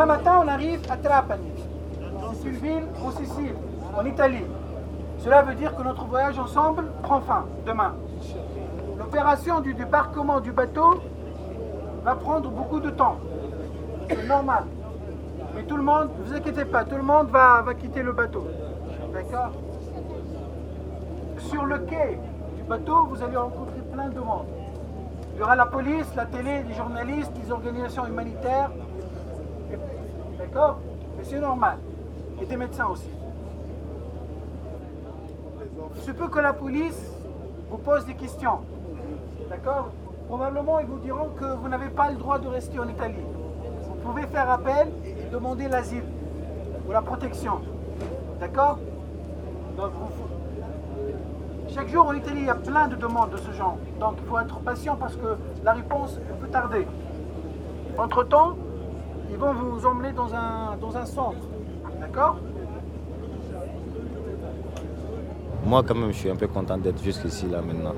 Demain 0.00 0.16
matin, 0.16 0.40
on 0.42 0.48
arrive 0.48 0.80
à 0.90 0.96
Trapani. 0.96 1.50
C'est 2.32 2.48
une 2.48 2.54
ville 2.54 2.84
en 3.04 3.10
Sicile, 3.10 3.54
en 3.94 4.02
Italie. 4.06 4.46
Cela 5.18 5.42
veut 5.42 5.54
dire 5.54 5.76
que 5.76 5.82
notre 5.82 6.06
voyage 6.06 6.38
ensemble 6.38 6.86
prend 7.02 7.20
fin 7.20 7.44
demain. 7.66 7.92
L'opération 8.98 9.60
du 9.60 9.74
débarquement 9.74 10.40
du 10.40 10.52
bateau 10.52 11.02
va 12.02 12.14
prendre 12.14 12.48
beaucoup 12.48 12.80
de 12.80 12.88
temps. 12.88 13.18
C'est 14.08 14.26
normal. 14.26 14.64
Mais 15.54 15.64
tout 15.64 15.76
le 15.76 15.82
monde, 15.82 16.08
ne 16.18 16.24
vous 16.24 16.34
inquiétez 16.34 16.64
pas, 16.64 16.82
tout 16.84 16.96
le 16.96 17.02
monde 17.02 17.28
va, 17.28 17.60
va 17.60 17.74
quitter 17.74 18.02
le 18.02 18.12
bateau. 18.12 18.46
D'accord? 19.12 19.50
Sur 21.36 21.66
le 21.66 21.78
quai 21.80 22.18
du 22.56 22.62
bateau, 22.62 23.04
vous 23.04 23.22
allez 23.22 23.36
rencontrer 23.36 23.82
plein 23.92 24.08
de 24.08 24.20
monde. 24.20 24.46
Il 25.34 25.40
y 25.40 25.42
aura 25.42 25.56
la 25.56 25.66
police, 25.66 26.06
la 26.16 26.24
télé, 26.24 26.62
les 26.62 26.74
journalistes, 26.74 27.32
les 27.44 27.52
organisations 27.52 28.06
humanitaires. 28.06 28.70
D'accord 30.50 30.78
Mais 31.16 31.24
c'est 31.24 31.38
normal. 31.38 31.78
Et 32.42 32.46
des 32.46 32.56
médecins 32.56 32.86
aussi. 32.88 33.08
Il 35.94 36.02
se 36.02 36.10
peut 36.10 36.28
que 36.28 36.40
la 36.40 36.52
police 36.52 37.12
vous 37.70 37.78
pose 37.78 38.04
des 38.04 38.14
questions. 38.14 38.58
D'accord 39.48 39.90
Probablement, 40.26 40.80
ils 40.80 40.86
vous 40.86 40.98
diront 40.98 41.30
que 41.38 41.44
vous 41.44 41.68
n'avez 41.68 41.88
pas 41.88 42.10
le 42.10 42.16
droit 42.16 42.38
de 42.38 42.48
rester 42.48 42.78
en 42.78 42.88
Italie. 42.88 43.22
Vous 43.84 43.94
pouvez 44.08 44.26
faire 44.26 44.50
appel 44.50 44.88
et 45.04 45.30
demander 45.30 45.68
l'asile 45.68 46.04
ou 46.88 46.92
la 46.92 47.02
protection. 47.02 47.60
D'accord 48.40 48.78
Chaque 51.68 51.88
jour 51.88 52.06
en 52.06 52.14
Italie, 52.14 52.40
il 52.40 52.46
y 52.46 52.50
a 52.50 52.54
plein 52.54 52.88
de 52.88 52.96
demandes 52.96 53.30
de 53.30 53.36
ce 53.36 53.52
genre. 53.52 53.76
Donc, 54.00 54.14
il 54.22 54.28
faut 54.28 54.38
être 54.38 54.58
patient 54.60 54.96
parce 54.96 55.14
que 55.16 55.36
la 55.64 55.72
réponse 55.72 56.18
peut 56.40 56.48
tarder. 56.48 56.86
Entre-temps, 57.98 58.56
ils 59.30 59.36
vont 59.36 59.52
vous 59.52 59.86
emmener 59.86 60.12
dans 60.12 60.34
un, 60.34 60.76
dans 60.80 60.96
un 60.96 61.06
centre. 61.06 61.46
D'accord 62.00 62.38
Moi, 65.64 65.82
quand 65.86 65.94
même, 65.94 66.12
je 66.12 66.16
suis 66.18 66.30
un 66.30 66.36
peu 66.36 66.48
content 66.48 66.78
d'être 66.78 67.02
jusqu'ici, 67.02 67.46
là, 67.48 67.60
maintenant. 67.62 67.94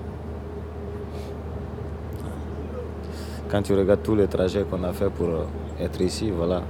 Quand 3.48 3.62
tu 3.62 3.74
regardes 3.74 4.02
tous 4.02 4.14
les 4.16 4.26
trajets 4.26 4.64
qu'on 4.68 4.82
a 4.82 4.92
fait 4.92 5.10
pour 5.10 5.28
euh, 5.28 5.44
être 5.80 6.00
ici, 6.00 6.30
voilà. 6.30 6.62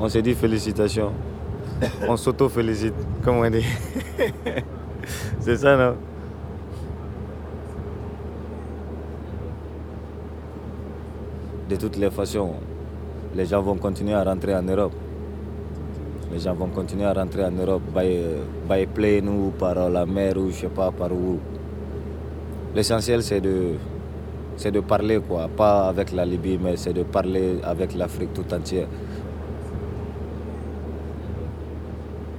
On 0.00 0.08
s'est 0.08 0.22
dit 0.22 0.34
félicitations. 0.34 1.12
On 2.08 2.16
s'auto-félicite, 2.16 2.94
comme 3.22 3.36
on 3.36 3.50
dit. 3.50 3.64
C'est 5.40 5.56
ça, 5.56 5.76
non? 5.76 5.96
De 11.70 11.76
toutes 11.76 11.98
les 11.98 12.10
façons, 12.10 12.54
les 13.36 13.46
gens 13.46 13.62
vont 13.62 13.76
continuer 13.76 14.14
à 14.14 14.24
rentrer 14.24 14.56
en 14.56 14.62
Europe. 14.62 14.92
Les 16.32 16.40
gens 16.40 16.52
vont 16.52 16.66
continuer 16.66 17.04
à 17.04 17.12
rentrer 17.12 17.44
en 17.44 17.52
Europe 17.52 17.82
by, 17.94 18.18
by 18.68 18.86
plane 18.86 19.28
ou 19.28 19.52
par 19.56 19.88
la 19.88 20.04
mer 20.04 20.36
ou 20.36 20.50
je 20.50 20.62
sais 20.62 20.66
pas 20.66 20.90
par 20.90 21.12
où. 21.12 21.38
L'essentiel 22.74 23.22
c'est 23.22 23.40
de, 23.40 23.74
c'est 24.56 24.72
de 24.72 24.80
parler 24.80 25.20
quoi, 25.20 25.48
pas 25.56 25.86
avec 25.86 26.10
la 26.10 26.24
Libye 26.24 26.58
mais 26.60 26.76
c'est 26.76 26.92
de 26.92 27.04
parler 27.04 27.60
avec 27.62 27.94
l'Afrique 27.94 28.34
tout 28.34 28.52
entière. 28.52 28.88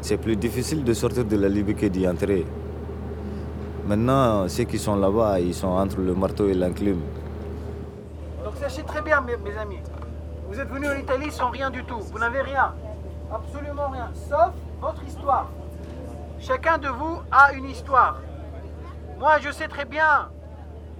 C'est 0.01 0.17
plus 0.17 0.35
difficile 0.35 0.83
de 0.83 0.91
sortir 0.91 1.23
de 1.23 1.37
la 1.37 1.47
Libye 1.47 1.73
que 1.73 1.85
d'y 1.85 2.05
entrer. 2.05 2.45
Maintenant, 3.87 4.49
ceux 4.49 4.65
qui 4.65 4.77
sont 4.77 4.97
là-bas, 4.97 5.39
ils 5.39 5.53
sont 5.53 5.67
entre 5.69 6.01
le 6.01 6.13
marteau 6.15 6.49
et 6.49 6.53
l'enclume. 6.53 6.99
Sachez 8.61 8.83
très 8.83 9.01
bien, 9.01 9.21
mes, 9.21 9.57
amis, 9.57 9.79
vous 10.47 10.59
êtes 10.59 10.69
venus 10.69 10.91
en 10.91 10.95
Italie 10.95 11.31
sans 11.31 11.49
rien 11.49 11.71
du 11.71 11.83
tout. 11.83 11.99
Vous 11.99 12.19
n'avez 12.19 12.41
rien. 12.41 12.75
Absolument 13.33 13.89
rien. 13.89 14.11
Sauf 14.13 14.51
votre 14.79 15.03
histoire. 15.03 15.49
Chacun 16.39 16.77
de 16.77 16.87
vous 16.87 17.21
a 17.31 17.53
une 17.53 17.65
histoire. 17.65 18.19
Moi, 19.17 19.39
je 19.39 19.49
sais 19.49 19.67
très 19.67 19.85
bien, 19.85 20.29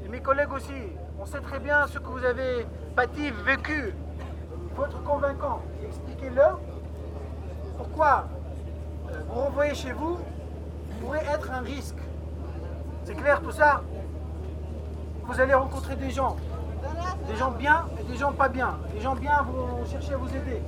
et 0.03 0.07
mes 0.07 0.21
collègues 0.21 0.51
aussi, 0.51 0.73
on 1.19 1.25
sait 1.27 1.39
très 1.39 1.59
bien 1.59 1.85
ce 1.85 1.99
que 1.99 2.07
vous 2.07 2.25
avez 2.25 2.65
pâti, 2.95 3.29
vécu. 3.45 3.93
Il 3.93 4.75
faut 4.75 4.85
être 4.85 5.03
convaincant. 5.03 5.61
Expliquez-leur 5.85 6.59
pourquoi 7.77 8.25
euh, 9.11 9.21
vous 9.27 9.39
renvoyer 9.39 9.75
chez 9.75 9.91
vous 9.91 10.17
pourrait 10.99 11.25
être 11.31 11.51
un 11.51 11.61
risque. 11.61 11.99
C'est 13.03 13.13
clair 13.13 13.39
tout 13.39 13.51
ça? 13.51 13.83
Vous 15.25 15.39
allez 15.39 15.53
rencontrer 15.53 15.95
des 15.95 16.09
gens. 16.09 16.37
Des 17.27 17.35
gens 17.37 17.51
bien 17.51 17.85
et 17.99 18.11
des 18.11 18.17
gens 18.17 18.31
pas 18.31 18.49
bien. 18.49 18.77
Les 18.95 19.01
gens 19.01 19.15
bien 19.15 19.41
vont 19.43 19.85
chercher 19.89 20.13
à 20.13 20.17
vous 20.17 20.29
aider. 20.29 20.61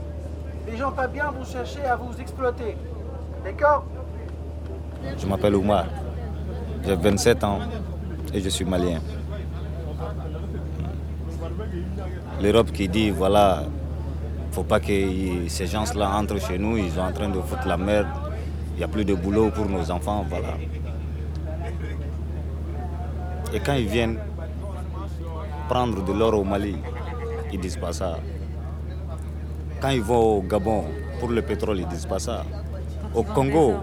Les 0.67 0.77
gens 0.77 0.91
pas 0.91 1.07
bien 1.07 1.31
vont 1.31 1.43
chercher 1.43 1.83
à 1.85 1.95
vous 1.95 2.19
exploiter. 2.19 2.77
D'accord? 3.43 3.85
Je 5.17 5.25
m'appelle 5.25 5.55
Oumar. 5.55 5.85
J'ai 6.85 6.95
27 6.95 7.43
ans 7.43 7.59
et 8.33 8.39
je 8.39 8.49
suis 8.49 8.65
malien. 8.65 8.99
L'Europe 12.41 12.71
qui 12.71 12.87
dit 12.87 13.09
voilà, 13.09 13.63
faut 14.51 14.63
pas 14.63 14.79
que 14.79 15.47
ces 15.47 15.67
gens-là 15.67 16.09
entrent 16.15 16.39
chez 16.39 16.57
nous, 16.57 16.77
ils 16.77 16.91
sont 16.91 17.01
en 17.01 17.11
train 17.11 17.29
de 17.29 17.39
foutre 17.41 17.67
la 17.67 17.77
merde, 17.77 18.07
il 18.73 18.77
n'y 18.77 18.83
a 18.83 18.87
plus 18.87 19.05
de 19.05 19.13
boulot 19.13 19.49
pour 19.49 19.67
nos 19.67 19.89
enfants, 19.91 20.25
voilà. 20.29 20.55
Et 23.53 23.59
quand 23.59 23.73
ils 23.73 23.87
viennent 23.87 24.17
prendre 25.73 26.03
de 26.03 26.13
l'or 26.13 26.35
au 26.35 26.43
Mali, 26.43 26.75
ils 27.51 27.59
disent 27.59 27.77
pas 27.77 27.91
ça. 27.91 28.19
Quand 29.81 29.89
ils 29.89 30.03
vont 30.03 30.37
au 30.37 30.41
Gabon 30.43 30.83
pour 31.19 31.29
le 31.29 31.41
pétrole, 31.41 31.79
ils 31.79 31.87
disent 31.87 32.05
pas 32.05 32.19
ça. 32.19 32.43
Au 33.15 33.23
Congo, 33.23 33.73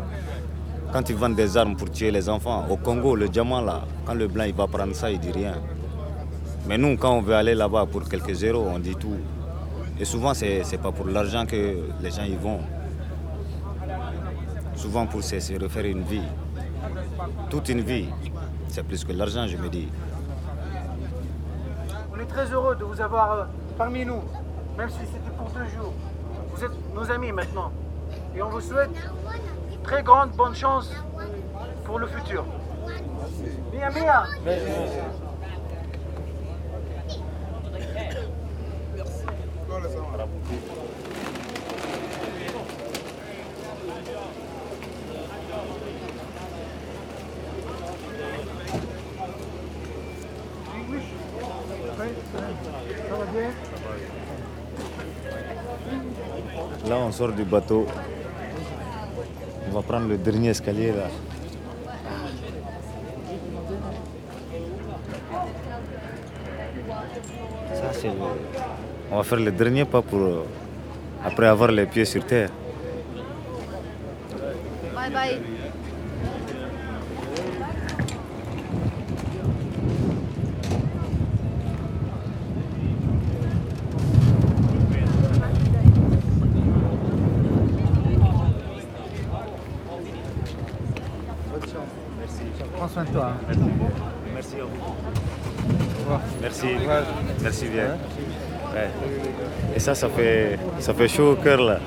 quand 0.93 1.11
ils 1.11 1.17
vendent 1.17 1.35
des 1.35 1.57
armes 1.57 1.75
pour 1.75 1.91
tuer 1.91 2.13
les 2.13 2.29
enfants, 2.29 2.65
au 2.71 2.77
Congo, 2.77 3.17
le 3.17 3.29
diamant 3.29 3.61
là, 3.61 3.83
quand 4.07 4.15
le 4.15 4.29
blanc 4.29 4.45
il 4.45 4.55
va 4.55 4.69
prendre 4.69 4.95
ça, 4.95 5.11
il 5.11 5.19
dit 5.19 5.33
rien. 5.33 5.55
Mais 6.69 6.79
nous, 6.79 6.97
quand 6.97 7.11
on 7.11 7.23
veut 7.23 7.35
aller 7.35 7.57
là-bas 7.57 7.87
pour 7.87 8.09
quelques 8.09 8.35
zéros, 8.35 8.67
on 8.73 8.79
dit 8.79 8.95
tout. 8.95 9.17
Et 9.99 10.05
souvent, 10.05 10.33
c'est 10.33 10.63
n'est 10.71 10.79
pas 10.79 10.93
pour 10.93 11.07
l'argent 11.09 11.45
que 11.45 11.77
les 12.01 12.11
gens 12.13 12.23
y 12.23 12.37
vont. 12.37 12.61
Souvent, 14.77 15.07
pour 15.07 15.25
se, 15.25 15.41
se 15.41 15.55
refaire 15.55 15.87
une 15.87 16.03
vie. 16.05 16.29
Toute 17.51 17.69
une 17.69 17.81
vie, 17.81 18.07
c'est 18.69 18.85
plus 18.87 19.05
que 19.05 19.13
l'argent, 19.13 19.49
je 19.49 19.57
me 19.57 19.69
dis. 19.69 19.89
On 22.21 22.23
est 22.23 22.27
très 22.27 22.53
heureux 22.53 22.77
de 22.77 22.85
vous 22.85 23.01
avoir 23.01 23.33
euh, 23.33 23.45
parmi 23.79 24.05
nous, 24.05 24.23
même 24.77 24.91
si 24.91 24.99
c'était 25.07 25.31
pour 25.39 25.49
deux 25.53 25.65
jours. 25.71 25.95
Vous 26.53 26.63
êtes 26.63 26.95
nos 26.95 27.11
amis 27.11 27.33
maintenant. 27.33 27.73
Et 28.37 28.43
on 28.43 28.51
vous 28.51 28.61
souhaite 28.61 28.91
très 29.83 30.03
grande 30.03 30.33
bonne 30.33 30.55
chance 30.55 30.93
pour 31.87 31.99
le 31.99 32.07
futur. 32.07 32.45
Mia 33.73 33.91
Mia 33.91 34.27
Ça 39.89 40.90
on 57.11 57.13
sort 57.13 57.33
du 57.33 57.45
bateau. 57.45 57.87
On 59.69 59.73
va 59.75 59.83
prendre 59.83 60.07
le 60.09 60.17
dernier 60.17 60.51
escalier 60.51 60.93
là. 60.93 61.09
On 69.11 69.17
va 69.17 69.23
faire 69.25 69.39
le 69.41 69.51
dernier 69.51 69.85
pas 69.85 70.03
pour. 70.03 70.21
euh, 70.21 70.45
Après 71.25 71.47
avoir 71.47 71.71
les 71.73 71.87
pieds 71.87 72.05
sur 72.07 72.25
terre. 72.25 72.51
Bye 74.95 75.11
bye. 75.13 75.60
Hein. 92.97 93.35
Merci 94.35 94.57
à 94.57 94.65
vous. 94.65 96.17
Merci. 96.41 96.67
Merci 97.43 97.67
bien. 97.69 97.97
Et 99.75 99.79
ça, 99.79 99.95
ça 99.95 100.09
fait, 100.09 100.59
ça 100.79 100.95
fait 100.95 101.09
chaud 101.09 101.33
au 101.33 101.37
cœur 101.37 101.61
là. 101.61 101.79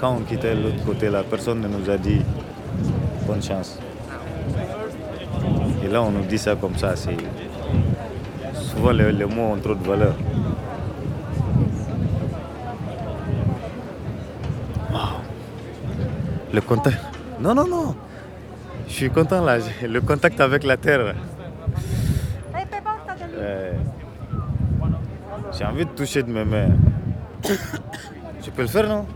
Quand 0.00 0.16
on 0.16 0.20
quittait 0.20 0.54
l'autre 0.54 0.84
côté, 0.84 1.08
personne 1.30 1.60
ne 1.60 1.68
nous 1.68 1.88
a 1.88 1.96
dit 1.96 2.20
bonne 3.26 3.42
chance. 3.42 3.78
Et 5.84 5.88
là, 5.88 6.02
on 6.02 6.10
nous 6.10 6.24
dit 6.24 6.38
ça 6.38 6.56
comme 6.56 6.76
ça. 6.76 6.94
Souvent, 8.54 8.90
les, 8.90 9.12
les 9.12 9.24
mots 9.24 9.52
ont 9.52 9.56
trop 9.56 9.74
de 9.74 9.84
valeur. 9.86 10.14
Le 16.54 16.60
contact. 16.60 16.98
Non, 17.40 17.54
non, 17.54 17.66
non. 17.66 17.96
Je 18.86 18.92
suis 18.92 19.10
content 19.10 19.42
là. 19.44 19.58
J'ai 19.58 19.88
Le 19.88 20.00
contact 20.00 20.40
avec 20.40 20.62
la 20.64 20.76
terre. 20.76 21.14
Euh, 23.36 23.72
J'ai 25.52 25.64
envie 25.64 25.84
de 25.84 25.90
toucher 25.90 26.22
de 26.22 26.30
mes 26.30 26.44
mains. 26.44 26.76
Je 28.44 28.50
peux 28.50 28.62
le 28.62 28.68
faire, 28.68 28.88
non? 28.88 29.06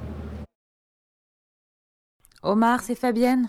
Omar, 2.42 2.80
c'est 2.80 2.94
Fabienne 2.94 3.48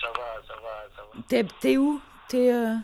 Ça 0.00 0.08
va, 0.08 0.28
ça 0.48 0.54
va, 0.54 0.74
ça 0.96 1.02
va. 1.02 1.22
T'es 1.28 1.44
t'es 1.60 1.76
où? 1.76 2.00
T'es. 2.28 2.52
euh, 2.52 2.74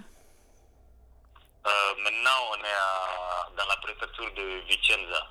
Euh, 1.65 1.93
maintenant, 2.05 2.39
on 2.53 2.57
est 2.57 2.79
à- 2.89 3.49
dans 3.57 3.69
la 3.69 3.77
préfecture 3.83 4.29
de 4.37 4.47
Vicenza. 4.69 5.23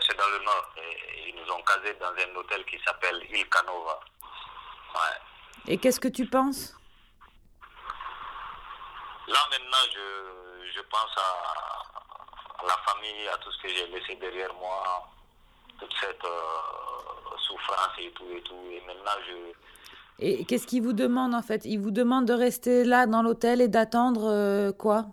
C'est 0.00 0.16
dans 0.16 0.28
le 0.28 0.44
nord. 0.44 0.72
Et 0.76 1.28
ils 1.28 1.34
nous 1.34 1.52
ont 1.52 1.62
casés 1.62 1.96
dans 2.00 2.12
un 2.12 2.36
hôtel 2.36 2.64
qui 2.66 2.78
s'appelle 2.84 3.20
Il 3.30 3.48
Canova. 3.48 4.00
Ouais. 4.94 5.18
Et 5.72 5.78
qu'est-ce 5.78 6.00
que 6.00 6.08
tu 6.08 6.26
penses? 6.26 6.76
Là, 9.28 9.38
maintenant, 9.50 9.84
je, 9.94 10.70
je 10.74 10.80
pense 10.82 11.16
à, 11.16 12.62
à 12.62 12.66
la 12.66 12.76
famille, 12.86 13.28
à 13.28 13.36
tout 13.38 13.50
ce 13.50 13.62
que 13.62 13.68
j'ai 13.68 13.86
laissé 13.88 14.14
derrière 14.16 14.54
moi, 14.54 15.08
toute 15.80 15.92
cette 16.00 16.24
euh, 16.24 17.36
souffrance 17.38 17.98
et 17.98 18.10
tout 18.12 18.30
et 18.30 18.42
tout. 18.42 18.68
Et 18.70 18.80
maintenant, 18.86 19.18
je, 19.26 19.52
Et 20.18 20.44
qu'est-ce 20.44 20.66
qu'ils 20.66 20.82
vous 20.82 20.92
demandent 20.92 21.34
en 21.34 21.42
fait? 21.42 21.64
Ils 21.64 21.78
vous 21.78 21.90
demandent 21.90 22.26
de 22.26 22.32
rester 22.32 22.84
là 22.84 23.06
dans 23.06 23.22
l'hôtel 23.22 23.60
et 23.60 23.68
d'attendre 23.68 24.30
euh, 24.30 24.72
quoi? 24.72 25.06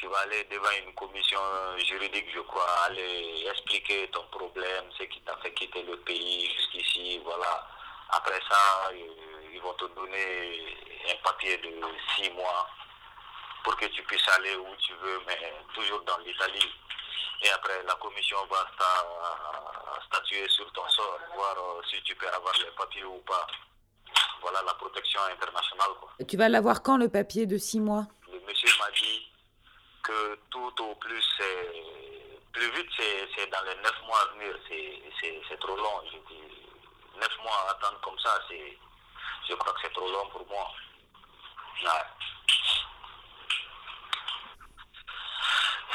Tu 0.00 0.06
vas 0.08 0.18
aller 0.20 0.44
devant 0.50 0.70
une 0.86 0.94
commission 0.94 1.38
juridique, 1.78 2.26
je 2.34 2.40
crois, 2.40 2.66
aller 2.86 3.44
expliquer 3.50 4.08
ton 4.08 4.22
problème, 4.30 4.84
ce 4.98 5.04
qui 5.04 5.20
t'a 5.20 5.36
fait 5.42 5.52
quitter 5.52 5.82
le 5.82 5.96
pays 5.98 6.50
jusqu'ici, 6.56 7.20
voilà. 7.22 7.66
Après 8.08 8.40
ça, 8.48 8.90
euh, 8.92 8.96
ils 9.52 9.60
vont 9.60 9.74
te 9.74 9.84
donner 9.94 10.74
un 11.12 11.16
papier 11.22 11.58
de 11.58 11.70
six 12.16 12.30
mois 12.30 12.66
pour 13.62 13.76
que 13.76 13.84
tu 13.86 14.02
puisses 14.04 14.26
aller 14.30 14.56
où 14.56 14.74
tu 14.78 14.94
veux, 14.94 15.20
mais 15.26 15.38
toujours 15.74 16.00
dans 16.02 16.16
l'Italie. 16.18 16.72
Et 17.42 17.50
après, 17.50 17.82
la 17.86 17.94
commission 17.96 18.38
va 18.50 18.66
sta- 18.74 20.06
statuer 20.06 20.48
sur 20.48 20.70
ton 20.72 20.88
sort, 20.88 21.18
voir 21.34 21.54
euh, 21.58 21.82
si 21.90 22.02
tu 22.02 22.14
peux 22.16 22.28
avoir 22.28 22.54
les 22.64 22.70
papiers 22.76 23.04
ou 23.04 23.18
pas. 23.18 23.46
Voilà 24.40 24.62
la 24.62 24.74
protection 24.74 25.20
internationale. 25.30 25.90
Quoi. 26.00 26.10
Tu 26.26 26.36
vas 26.38 26.48
l'avoir 26.48 26.82
quand 26.82 26.96
le 26.96 27.08
papier 27.10 27.44
de 27.46 27.58
six 27.58 27.80
mois? 27.80 28.06
Le 28.32 28.40
monsieur 28.40 28.70
m'a 28.78 28.90
dit 28.92 29.26
que 30.02 30.38
tout 30.50 30.82
au 30.82 30.94
plus, 30.96 31.28
plus 32.52 32.70
vite, 32.72 32.90
c'est 33.36 33.46
dans 33.50 33.62
les 33.62 33.74
neuf 33.76 34.02
mois 34.06 34.20
à 34.22 34.26
venir. 34.34 34.54
C'est- 34.68 35.56
trop 35.60 35.76
long. 35.76 36.02
Je 36.06 36.16
dis, 36.32 36.62
neuf 37.16 37.38
mois 37.42 37.52
à 37.66 37.70
attendre 37.72 38.00
comme 38.00 38.18
ça, 38.20 38.38
c'est, 38.48 38.78
je 39.48 39.54
crois 39.54 39.72
que 39.74 39.80
c'est 39.82 39.92
trop 39.92 40.08
long 40.10 40.26
pour 40.30 40.46
moi. 40.48 40.72
Ouais. 41.84 41.90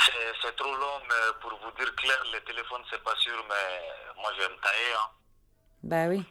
C'est- 0.06 0.34
C'est 0.41 0.56
trop 0.56 0.76
long, 0.76 1.01
mais 1.10 1.39
pour 1.41 1.58
vous 1.60 1.72
dire 1.72 1.95
clair, 1.95 2.18
le 2.32 2.39
téléphone, 2.41 2.84
c'est 2.89 3.03
pas 3.03 3.16
sûr, 3.16 3.43
mais 3.49 4.14
moi, 4.22 4.32
je 4.36 4.41
vais 4.41 4.49
me 4.49 4.60
tailler. 4.62 4.93
Hein. 4.99 5.10
Bah 5.84 6.06
oui. 6.08 6.24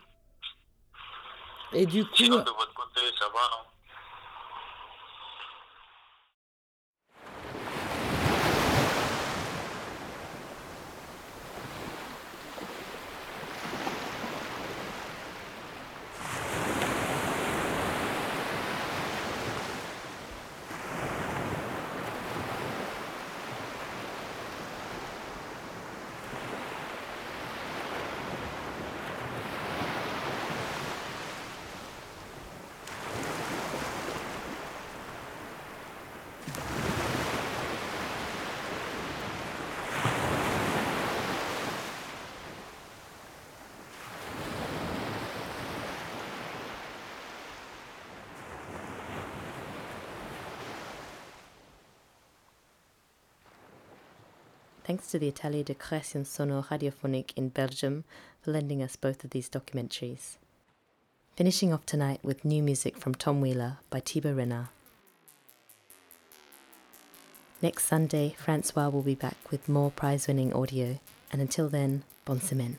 Et 1.73 1.87
du 1.87 2.05
coup, 2.07 2.15
Sinon, 2.17 2.39
de 2.39 2.51
votre 2.51 2.73
côté, 2.75 3.01
ça 3.19 3.29
va, 3.31 3.41
non 3.51 3.67
Thanks 54.95 55.11
to 55.11 55.19
the 55.19 55.27
Atelier 55.27 55.65
de 55.65 55.75
Création 55.75 56.25
Sonore 56.25 56.63
Radiophonique 56.71 57.33
in 57.35 57.49
Belgium 57.49 58.05
for 58.41 58.53
lending 58.53 58.81
us 58.81 58.95
both 58.95 59.25
of 59.25 59.31
these 59.31 59.49
documentaries. 59.49 60.37
Finishing 61.35 61.73
off 61.73 61.85
tonight 61.85 62.21
with 62.23 62.45
new 62.45 62.63
music 62.63 62.97
from 62.97 63.13
Tom 63.13 63.41
Wheeler 63.41 63.79
by 63.91 63.99
Thibaut 63.99 64.37
Renard. 64.37 64.69
Next 67.61 67.87
Sunday, 67.87 68.37
Francois 68.39 68.89
will 68.89 69.03
be 69.03 69.17
back 69.17 69.37
with 69.51 69.69
more 69.69 69.91
prize 69.91 70.29
winning 70.29 70.53
audio, 70.53 71.01
and 71.33 71.43
until 71.43 71.69
then, 71.69 72.05
bon 72.25 72.41
semaine. 72.41 72.79